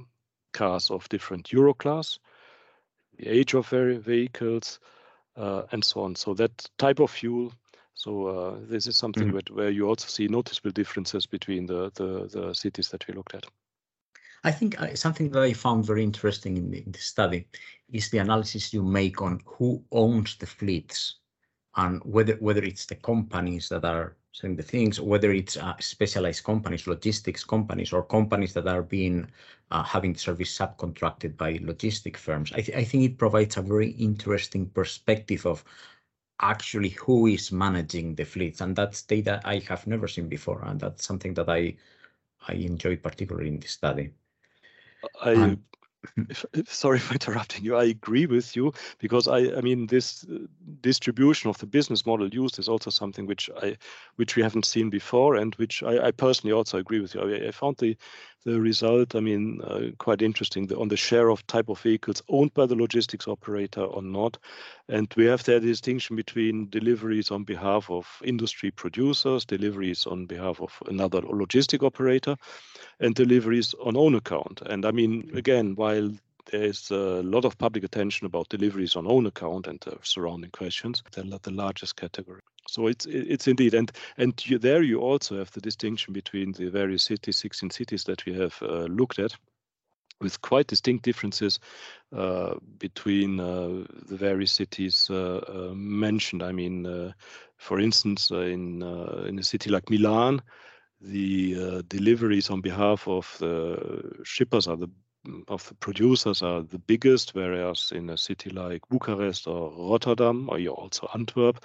cars 0.52 0.90
of 0.90 1.08
different 1.10 1.52
Euro 1.52 1.74
class, 1.74 2.18
the 3.18 3.28
age 3.28 3.54
of 3.54 3.68
vehicles, 3.68 4.80
and 5.36 5.84
so 5.84 6.02
on. 6.02 6.14
So 6.14 6.34
that 6.34 6.68
type 6.78 7.00
of 7.00 7.10
fuel. 7.10 7.52
So 7.94 8.26
uh, 8.26 8.56
this 8.68 8.86
is 8.86 8.96
something 8.96 9.28
mm 9.28 9.36
-hmm. 9.36 9.54
where 9.54 9.70
you 9.70 9.88
also 9.88 10.08
see 10.08 10.28
noticeable 10.28 10.72
differences 10.72 11.26
between 11.26 11.66
the, 11.66 11.90
the, 11.94 12.26
the 12.28 12.54
cities 12.54 12.88
that 12.88 13.06
we 13.06 13.14
looked 13.14 13.34
at. 13.34 13.46
I 14.44 14.52
think 14.52 14.80
uh, 14.80 14.94
something 14.94 15.30
that 15.30 15.42
I 15.42 15.54
found 15.54 15.86
very 15.86 16.02
interesting 16.02 16.56
in 16.58 16.70
the, 16.70 16.78
in 16.78 16.92
the, 16.92 16.98
study 16.98 17.48
is 17.88 18.10
the 18.10 18.18
analysis 18.18 18.74
you 18.74 18.82
make 18.82 19.22
on 19.22 19.40
who 19.46 19.82
owns 19.90 20.36
the 20.36 20.46
fleets 20.46 21.20
and 21.76 22.02
whether 22.04 22.36
whether 22.40 22.62
it's 22.62 22.86
the 22.86 22.94
companies 22.96 23.68
that 23.68 23.84
are 23.84 24.16
selling 24.34 24.56
the 24.56 24.62
things, 24.64 25.00
whether 25.00 25.30
it's 25.30 25.56
uh, 25.56 25.74
specialized 25.78 26.42
companies, 26.42 26.88
logistics 26.88 27.44
companies, 27.44 27.92
or 27.92 28.02
companies 28.02 28.52
that 28.52 28.66
are 28.66 28.82
being 28.82 29.28
uh, 29.70 29.84
having 29.84 30.16
service 30.16 30.58
subcontracted 30.58 31.36
by 31.36 31.54
logistic 31.58 32.16
firms. 32.16 32.52
I, 32.52 32.60
th 32.60 32.76
I, 32.76 32.82
think 32.82 33.04
it 33.04 33.16
provides 33.16 33.56
a 33.56 33.62
very 33.62 33.90
interesting 33.90 34.66
perspective 34.66 35.46
of 35.46 35.64
actually 36.40 36.90
who 36.90 37.28
is 37.28 37.52
managing 37.52 38.16
the 38.16 38.24
fleets, 38.24 38.60
and 38.60 38.74
that's 38.74 39.02
data 39.02 39.40
I 39.44 39.62
have 39.68 39.86
never 39.86 40.08
seen 40.08 40.28
before, 40.28 40.64
and 40.64 40.80
that's 40.80 41.06
something 41.06 41.34
that 41.34 41.48
I 41.48 41.76
I 42.48 42.54
enjoy 42.54 42.96
particularly 42.96 43.50
in 43.54 43.60
the 43.60 43.68
study. 43.68 44.10
I 45.22 45.34
um, 45.34 45.62
sorry 46.66 46.98
for 47.00 47.14
interrupting 47.14 47.64
you. 47.64 47.76
I 47.76 47.84
agree 47.84 48.26
with 48.26 48.56
you 48.56 48.72
because 48.98 49.28
I, 49.28 49.38
I 49.56 49.60
mean, 49.60 49.86
this 49.86 50.24
distribution 50.80 51.50
of 51.50 51.58
the 51.58 51.66
business 51.66 52.06
model 52.06 52.28
used 52.28 52.58
is 52.58 52.68
also 52.68 52.90
something 52.90 53.26
which 53.26 53.50
I, 53.62 53.76
which 54.16 54.36
we 54.36 54.42
haven't 54.42 54.66
seen 54.66 54.90
before, 54.90 55.36
and 55.36 55.54
which 55.56 55.82
I, 55.82 56.06
I 56.06 56.10
personally 56.10 56.52
also 56.52 56.78
agree 56.78 57.00
with 57.00 57.14
you. 57.14 57.20
I, 57.22 57.48
I 57.48 57.50
found 57.50 57.76
the, 57.78 57.96
the 58.44 58.60
result, 58.60 59.14
I 59.14 59.20
mean, 59.20 59.60
uh, 59.62 59.90
quite 59.98 60.20
interesting 60.20 60.70
on 60.74 60.88
the 60.88 60.96
share 60.96 61.30
of 61.30 61.46
type 61.46 61.68
of 61.68 61.80
vehicles 61.80 62.22
owned 62.28 62.52
by 62.54 62.66
the 62.66 62.76
logistics 62.76 63.26
operator 63.26 63.82
or 63.82 64.02
not, 64.02 64.38
and 64.88 65.12
we 65.16 65.24
have 65.26 65.42
that 65.44 65.60
distinction 65.60 66.16
between 66.16 66.68
deliveries 66.68 67.30
on 67.30 67.44
behalf 67.44 67.90
of 67.90 68.06
industry 68.24 68.70
producers, 68.70 69.44
deliveries 69.44 70.06
on 70.06 70.26
behalf 70.26 70.60
of 70.60 70.72
another 70.86 71.22
logistic 71.22 71.84
operator 71.84 72.36
and 73.00 73.14
deliveries 73.14 73.74
on 73.82 73.96
own 73.96 74.14
account. 74.14 74.60
And 74.66 74.84
I 74.84 74.90
mean, 74.90 75.30
again, 75.34 75.74
while 75.74 76.12
there's 76.50 76.90
a 76.90 77.22
lot 77.22 77.44
of 77.44 77.58
public 77.58 77.84
attention 77.84 78.26
about 78.26 78.48
deliveries 78.48 78.96
on 78.96 79.06
own 79.06 79.26
account 79.26 79.66
and 79.66 79.80
the 79.80 79.98
surrounding 80.02 80.50
questions, 80.50 81.02
they're 81.12 81.24
the 81.24 81.50
largest 81.50 81.96
category. 81.96 82.40
So 82.68 82.86
it's 82.86 83.06
it's 83.06 83.46
indeed, 83.46 83.74
and 83.74 83.92
and 84.16 84.32
you, 84.46 84.58
there 84.58 84.82
you 84.82 85.00
also 85.00 85.38
have 85.38 85.50
the 85.50 85.60
distinction 85.60 86.14
between 86.14 86.52
the 86.52 86.70
various 86.70 87.04
cities, 87.04 87.36
16 87.38 87.70
cities 87.70 88.04
that 88.04 88.24
we 88.24 88.32
have 88.34 88.56
uh, 88.62 88.84
looked 88.84 89.18
at, 89.18 89.36
with 90.20 90.40
quite 90.40 90.66
distinct 90.66 91.04
differences 91.04 91.60
uh, 92.12 92.54
between 92.78 93.38
uh, 93.38 93.84
the 94.08 94.16
various 94.16 94.52
cities 94.52 95.08
uh, 95.10 95.40
uh 95.48 95.74
mentioned. 95.74 96.42
I 96.42 96.52
mean, 96.52 96.86
uh, 96.86 97.12
for 97.58 97.80
instance, 97.80 98.30
in 98.30 98.82
in 99.28 99.38
a 99.38 99.42
city 99.42 99.70
like 99.70 99.90
Milan, 99.90 100.40
the 101.00 101.56
uh, 101.60 101.82
deliveries 101.88 102.50
on 102.50 102.60
behalf 102.60 103.06
of 103.06 103.36
the 103.40 104.24
shippers 104.24 104.66
are 104.66 104.76
the 104.76 104.90
of 105.48 105.66
the 105.68 105.74
producers 105.74 106.42
are 106.42 106.62
the 106.62 106.78
biggest, 106.78 107.34
whereas 107.34 107.92
in 107.94 108.10
a 108.10 108.16
city 108.16 108.50
like 108.50 108.82
Bucharest 108.88 109.46
or 109.46 109.72
Rotterdam 109.90 110.48
or 110.50 110.58
you 110.58 110.70
also 110.70 111.08
Antwerp, 111.14 111.64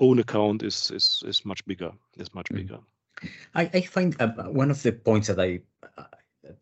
own 0.00 0.18
account 0.18 0.62
is 0.62 0.90
is 0.90 1.22
is 1.26 1.44
much 1.44 1.64
bigger. 1.66 1.92
Is 2.16 2.34
much 2.34 2.48
mm. 2.48 2.56
bigger. 2.56 2.78
I, 3.54 3.70
I 3.72 3.80
find 3.82 4.20
uh, 4.20 4.28
one 4.50 4.70
of 4.70 4.82
the 4.82 4.92
points 4.92 5.28
that 5.28 5.40
I 5.40 5.60
uh, 5.96 6.04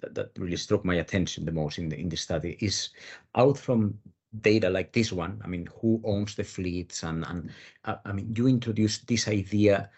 that, 0.00 0.14
that 0.14 0.30
really 0.38 0.56
struck 0.56 0.84
my 0.84 0.96
attention 0.96 1.44
the 1.44 1.52
most 1.52 1.78
in 1.78 1.88
the 1.88 1.98
in 1.98 2.08
the 2.08 2.16
study 2.16 2.56
is 2.60 2.90
out 3.34 3.58
from 3.58 3.98
data 4.40 4.70
like 4.70 4.92
this 4.92 5.12
one. 5.12 5.40
I 5.44 5.48
mean, 5.48 5.68
who 5.80 6.00
owns 6.04 6.34
the 6.34 6.44
fleets 6.44 7.02
and 7.02 7.24
and 7.26 7.50
uh, 7.84 7.96
I 8.04 8.12
mean, 8.12 8.34
you 8.36 8.48
introduced 8.48 9.06
this 9.06 9.28
idea 9.28 9.90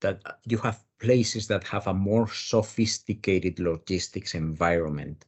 that 0.00 0.20
you 0.44 0.58
have 0.58 0.82
places 0.98 1.46
that 1.48 1.64
have 1.64 1.86
a 1.86 1.94
more 1.94 2.28
sophisticated 2.28 3.58
logistics 3.58 4.34
environment 4.34 5.24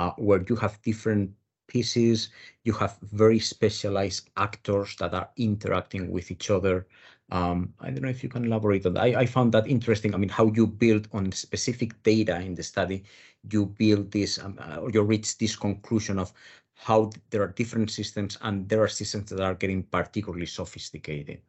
uh, 0.00 0.12
where 0.16 0.42
you 0.48 0.56
have 0.56 0.80
different 0.82 1.30
pieces, 1.66 2.30
you 2.64 2.72
have 2.72 2.98
very 3.02 3.38
specialized 3.38 4.30
actors 4.36 4.96
that 4.96 5.12
are 5.14 5.28
interacting 5.36 6.10
with 6.10 6.30
each 6.30 6.48
other. 6.50 6.86
Um, 7.30 7.74
I 7.80 7.90
don't 7.90 8.02
know 8.02 8.08
if 8.16 8.22
you 8.24 8.30
can 8.34 8.44
elaborate 8.44 8.86
on 8.86 8.94
that. 8.94 9.04
I, 9.08 9.20
I, 9.22 9.26
found 9.26 9.52
that 9.52 9.68
interesting. 9.68 10.14
I 10.14 10.18
mean, 10.18 10.34
how 10.38 10.46
you 10.58 10.66
build 10.66 11.06
on 11.12 11.30
specific 11.30 12.02
data 12.02 12.40
in 12.40 12.54
the 12.54 12.62
study, 12.62 13.04
you 13.52 13.66
build 13.66 14.10
this, 14.10 14.38
um, 14.44 14.58
uh, 14.58 14.78
or 14.82 14.90
you 14.90 15.02
reach 15.02 15.38
this 15.38 15.54
conclusion 15.54 16.18
of 16.18 16.32
how 16.74 17.10
there 17.30 17.42
are 17.42 17.54
different 17.60 17.90
systems 17.90 18.38
and 18.40 18.68
there 18.68 18.82
are 18.82 18.88
systems 18.88 19.30
that 19.30 19.40
are 19.40 19.54
getting 19.54 19.82
particularly 19.84 20.46
sophisticated. 20.46 21.40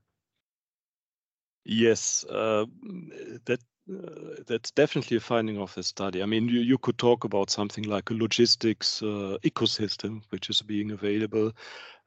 Yes, 1.63 2.25
uh, 2.25 2.65
that 3.45 3.59
uh, 3.91 4.41
that's 4.47 4.71
definitely 4.71 5.17
a 5.17 5.19
finding 5.19 5.57
of 5.59 5.73
the 5.75 5.83
study. 5.83 6.21
I 6.23 6.25
mean, 6.25 6.47
you, 6.47 6.59
you 6.61 6.77
could 6.77 6.97
talk 6.97 7.23
about 7.23 7.49
something 7.49 7.83
like 7.83 8.09
a 8.09 8.13
logistics 8.13 9.01
uh, 9.03 9.37
ecosystem, 9.43 10.21
which 10.29 10.49
is 10.49 10.61
being 10.61 10.91
available. 10.91 11.51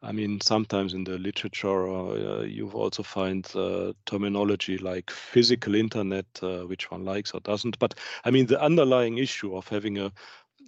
I 0.03 0.13
mean, 0.13 0.41
sometimes 0.41 0.95
in 0.95 1.05
the 1.05 1.19
literature, 1.19 1.89
uh, 1.89 2.43
you 2.43 2.71
also 2.71 3.03
find 3.03 3.47
uh, 3.57 3.93
terminology 4.07 4.79
like 4.79 5.11
physical 5.11 5.75
internet, 5.75 6.27
uh, 6.43 6.63
which 6.63 6.91
one 6.91 7.05
likes 7.05 7.33
or 7.33 7.41
doesn't. 7.41 7.79
But 7.79 7.95
I 8.25 8.31
mean, 8.31 8.47
the 8.47 8.61
underlying 8.63 9.19
issue 9.19 9.57
of 9.57 9.69
having 9.69 9.99
a 9.99 10.13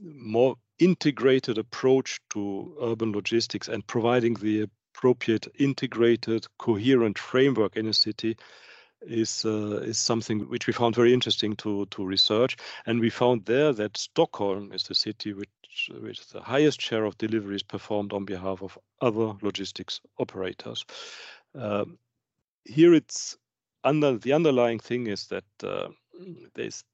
more 0.03 0.57
integrated 0.79 1.59
approach 1.59 2.21
to 2.31 2.77
urban 2.83 3.13
logistics 3.13 3.69
and 3.69 3.87
providing 3.87 4.35
the 4.35 4.69
appropriate 4.95 5.49
integrated, 5.59 6.47
coherent 6.59 7.19
framework 7.19 7.77
in 7.77 7.87
a 7.87 7.95
city 7.95 8.37
is 9.03 9.45
uh, 9.45 9.81
is 9.83 9.99
something 9.99 10.41
which 10.49 10.67
we 10.67 10.73
found 10.73 10.95
very 10.95 11.13
interesting 11.13 11.57
to 11.57 11.87
to 11.87 12.05
research, 12.05 12.57
and 12.87 13.01
we 13.01 13.11
found 13.11 13.45
there 13.45 13.73
that 13.73 13.97
Stockholm 13.97 14.73
is 14.73 14.85
the 14.85 14.95
city 14.95 15.33
which 15.33 15.49
with 16.01 16.31
the 16.31 16.41
highest 16.41 16.81
share 16.81 17.05
of 17.05 17.19
deliveries 17.19 17.63
performed 17.63 18.13
on 18.13 18.25
behalf 18.25 18.63
of 18.63 18.79
other 19.01 19.35
logistics 19.43 20.01
operators. 20.19 20.85
Um, 21.55 21.99
here, 22.65 22.95
it's 22.95 23.37
under 23.85 24.19
the 24.19 24.33
underlying 24.33 24.81
thing 24.81 25.07
is 25.07 25.27
that 25.29 25.45
uh, 25.63 25.89
there's 26.55 26.85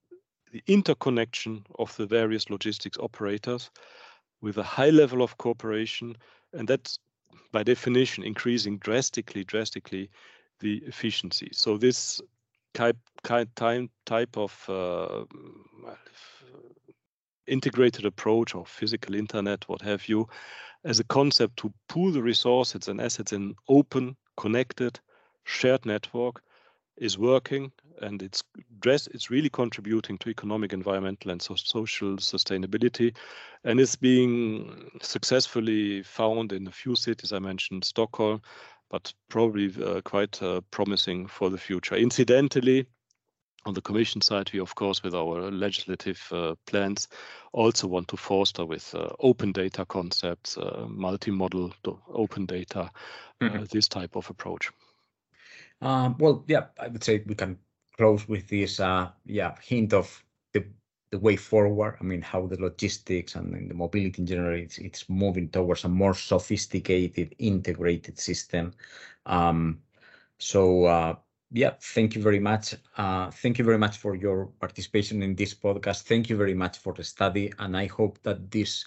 the 0.53 0.63
interconnection 0.67 1.65
of 1.79 1.97
the 1.97 2.07
various 2.07 2.51
logistics 2.51 2.99
operators 2.99 3.71
with 4.43 4.59
a 4.59 4.63
high 4.63 4.91
level 4.91 5.23
of 5.23 5.39
cooperation, 5.39 6.17
and 6.53 6.69
that's 6.69 6.99
by 7.53 7.63
definition 7.63 8.25
increasing 8.25 8.79
drastically, 8.79 9.45
drastically 9.45 10.11
the 10.63 10.83
efficiency. 10.87 11.51
So 11.53 11.77
this 11.77 12.21
type 12.73 12.97
time 13.23 13.91
type 14.07 14.37
of 14.37 14.65
uh, 14.69 15.25
integrated 17.47 18.07
approach 18.07 18.55
or 18.55 18.65
physical 18.65 19.15
internet, 19.15 19.69
what 19.69 19.83
have 19.83 20.09
you, 20.09 20.29
as 20.85 21.01
a 21.01 21.05
concept 21.05 21.59
to 21.59 21.73
pool 21.89 22.13
the 22.13 22.23
resources 22.23 22.89
and 22.89 23.01
assets 23.01 23.33
in 23.33 23.43
an 23.43 23.55
open, 23.69 24.17
connected, 24.37 24.99
shared 25.45 25.85
network 25.85 26.43
is 26.97 27.19
working 27.19 27.73
and 28.01 28.23
it's 28.23 28.43
dress 28.81 29.07
it's 29.09 29.31
really 29.31 29.49
contributing 29.49 30.19
to 30.19 30.29
economic 30.29 30.73
environmental 30.73 31.31
and 31.31 31.41
so 31.41 31.55
social 31.55 32.17
sustainability 32.17 33.15
and 33.65 33.81
it's 33.81 33.97
being 33.97 34.91
successfully 35.01 36.03
found 36.03 36.53
in 36.53 36.67
a 36.67 36.71
few 36.71 36.95
cities 36.95 37.33
i 37.33 37.39
mentioned 37.39 37.85
stockholm 37.85 38.43
but 38.93 39.13
probably 39.31 39.73
uh, 39.83 40.03
quite 40.03 40.41
uh, 40.43 40.61
promising 40.71 41.27
for 41.27 41.51
the 41.51 41.59
future. 41.59 41.97
Incidentally, 41.97 42.87
on 43.65 43.75
the 43.75 43.81
Commission 43.81 44.21
side, 44.21 44.51
we, 44.53 44.61
of 44.61 44.75
course, 44.75 45.03
with 45.03 45.15
our 45.15 45.51
legislative 45.51 46.23
uh, 46.31 46.55
plans, 46.67 47.09
also 47.53 47.89
want 47.89 48.09
to 48.09 48.17
foster 48.17 48.67
with 48.67 48.95
uh, 48.95 49.09
open 49.19 49.53
data 49.53 49.87
concepts, 49.87 50.59
uh, 50.59 50.87
multimodal 50.89 51.73
open 52.13 52.45
data, 52.45 52.91
uh, 53.41 53.45
mm-hmm. 53.45 53.65
this 53.73 53.89
type 53.89 54.15
of 54.15 54.29
approach. 54.29 54.71
Um, 55.81 56.17
well, 56.19 56.45
yeah, 56.47 56.67
I 56.79 56.89
would 56.89 57.03
say 57.03 57.23
we 57.27 57.35
can 57.35 57.59
close 57.97 58.29
with 58.29 58.47
this, 58.49 58.79
yeah, 58.79 59.55
hint 59.63 59.95
of 59.95 60.23
the 60.53 60.67
the 61.13 61.19
way 61.19 61.37
forward. 61.37 61.97
I 62.01 62.05
mean, 62.05 62.23
how 62.23 62.47
the 62.47 62.61
logistics 62.61 63.37
and 63.37 63.71
the 63.71 63.75
mobility 63.75 64.23
in 64.23 64.27
general, 64.27 64.59
it's, 64.59 64.79
it's 64.79 65.09
moving 65.09 65.51
towards 65.51 65.85
a 65.85 65.89
more 65.89 66.15
sophisticated, 66.15 67.37
integrated 67.39 68.19
system. 68.19 68.73
Um, 69.27 69.79
so, 70.39 70.87
uh, 70.87 71.15
yeah, 71.53 71.75
thank 71.79 72.17
you 72.17 72.23
very 72.23 72.41
much. 72.41 72.75
Uh, 72.97 73.31
thank 73.31 73.59
you 73.59 73.65
very 73.65 73.77
much 73.77 73.99
for 73.99 74.17
your 74.17 74.47
participation 74.59 75.23
in 75.23 75.37
this 75.37 75.53
podcast. 75.55 76.05
Thank 76.05 76.31
you 76.31 76.37
very 76.37 76.55
much 76.55 76.79
for 76.79 76.95
the 76.95 77.05
study, 77.05 77.53
and 77.59 77.77
I 77.77 77.87
hope 77.87 78.19
that 78.23 78.51
this 78.51 78.87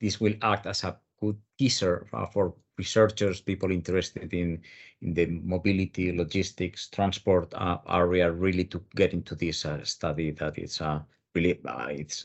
this 0.00 0.18
will 0.18 0.34
act 0.40 0.66
as 0.66 0.84
a 0.84 0.98
good 1.20 1.36
teaser 1.58 2.06
uh, 2.12 2.26
for 2.26 2.54
researchers, 2.78 3.40
people 3.42 3.70
interested 3.70 4.32
in 4.32 4.62
in 5.02 5.12
the 5.12 5.26
mobility, 5.26 6.16
logistics, 6.16 6.88
transport 6.88 7.52
uh, 7.54 7.78
area, 7.88 8.32
really 8.32 8.64
to 8.64 8.82
get 8.94 9.12
into 9.12 9.34
this 9.34 9.66
uh, 9.66 9.84
study 9.84 10.30
that 10.30 10.58
is 10.58 10.80
uh, 10.80 11.00
really 11.36 11.60
uh, 11.66 11.88
it's 11.90 12.24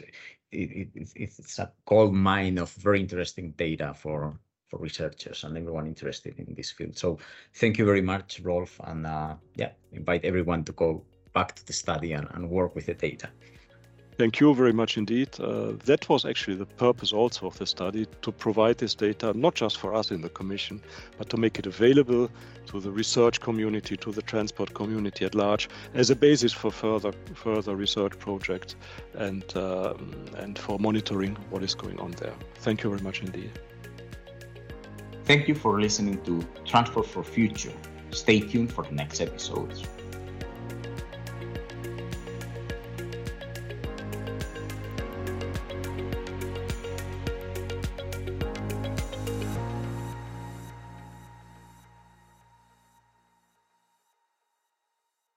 it, 0.51 0.89
it, 0.95 1.11
it's 1.15 1.59
a 1.59 1.71
gold 1.85 2.13
mine 2.13 2.57
of 2.57 2.71
very 2.73 2.99
interesting 2.99 3.51
data 3.51 3.93
for 3.93 4.39
for 4.69 4.79
researchers 4.79 5.43
and 5.43 5.57
everyone 5.57 5.85
interested 5.85 6.33
in 6.39 6.55
this 6.55 6.71
field. 6.71 6.97
So 6.97 7.19
thank 7.55 7.77
you 7.77 7.85
very 7.85 8.01
much, 8.01 8.39
Rolf, 8.39 8.79
and 8.85 9.05
uh, 9.05 9.35
yeah, 9.55 9.71
invite 9.91 10.23
everyone 10.23 10.63
to 10.63 10.71
go 10.71 11.03
back 11.33 11.55
to 11.55 11.65
the 11.65 11.73
study 11.73 12.13
and, 12.13 12.27
and 12.31 12.49
work 12.49 12.73
with 12.75 12.85
the 12.85 12.93
data. 12.93 13.29
Thank 14.17 14.39
you 14.39 14.53
very 14.53 14.73
much 14.73 14.97
indeed. 14.97 15.29
Uh, 15.39 15.73
that 15.85 16.07
was 16.07 16.25
actually 16.25 16.55
the 16.55 16.65
purpose 16.65 17.11
also 17.11 17.47
of 17.47 17.57
the 17.57 17.65
study 17.65 18.05
to 18.21 18.31
provide 18.31 18.77
this 18.77 18.93
data, 18.93 19.33
not 19.35 19.55
just 19.55 19.77
for 19.79 19.95
us 19.95 20.11
in 20.11 20.21
the 20.21 20.29
Commission, 20.29 20.81
but 21.17 21.29
to 21.29 21.37
make 21.37 21.57
it 21.57 21.65
available 21.65 22.29
to 22.67 22.79
the 22.79 22.91
research 22.91 23.41
community, 23.41 23.97
to 23.97 24.11
the 24.11 24.21
transport 24.21 24.73
community 24.73 25.25
at 25.25 25.33
large, 25.33 25.69
as 25.95 26.09
a 26.09 26.15
basis 26.15 26.53
for 26.53 26.71
further 26.71 27.13
further 27.33 27.75
research 27.75 28.17
projects 28.19 28.75
and 29.15 29.43
uh, 29.55 29.93
and 30.37 30.59
for 30.59 30.77
monitoring 30.77 31.35
what 31.49 31.63
is 31.63 31.73
going 31.73 31.99
on 31.99 32.11
there. 32.11 32.35
Thank 32.55 32.83
you 32.83 32.89
very 32.89 33.01
much 33.01 33.21
indeed. 33.21 33.51
Thank 35.25 35.47
you 35.47 35.55
for 35.55 35.79
listening 35.79 36.21
to 36.25 36.45
Transport 36.65 37.07
for 37.07 37.23
Future 37.23 37.73
Stay 38.11 38.41
tuned 38.41 38.71
for 38.71 38.83
the 38.83 38.91
next 38.91 39.21
episodes. 39.21 39.87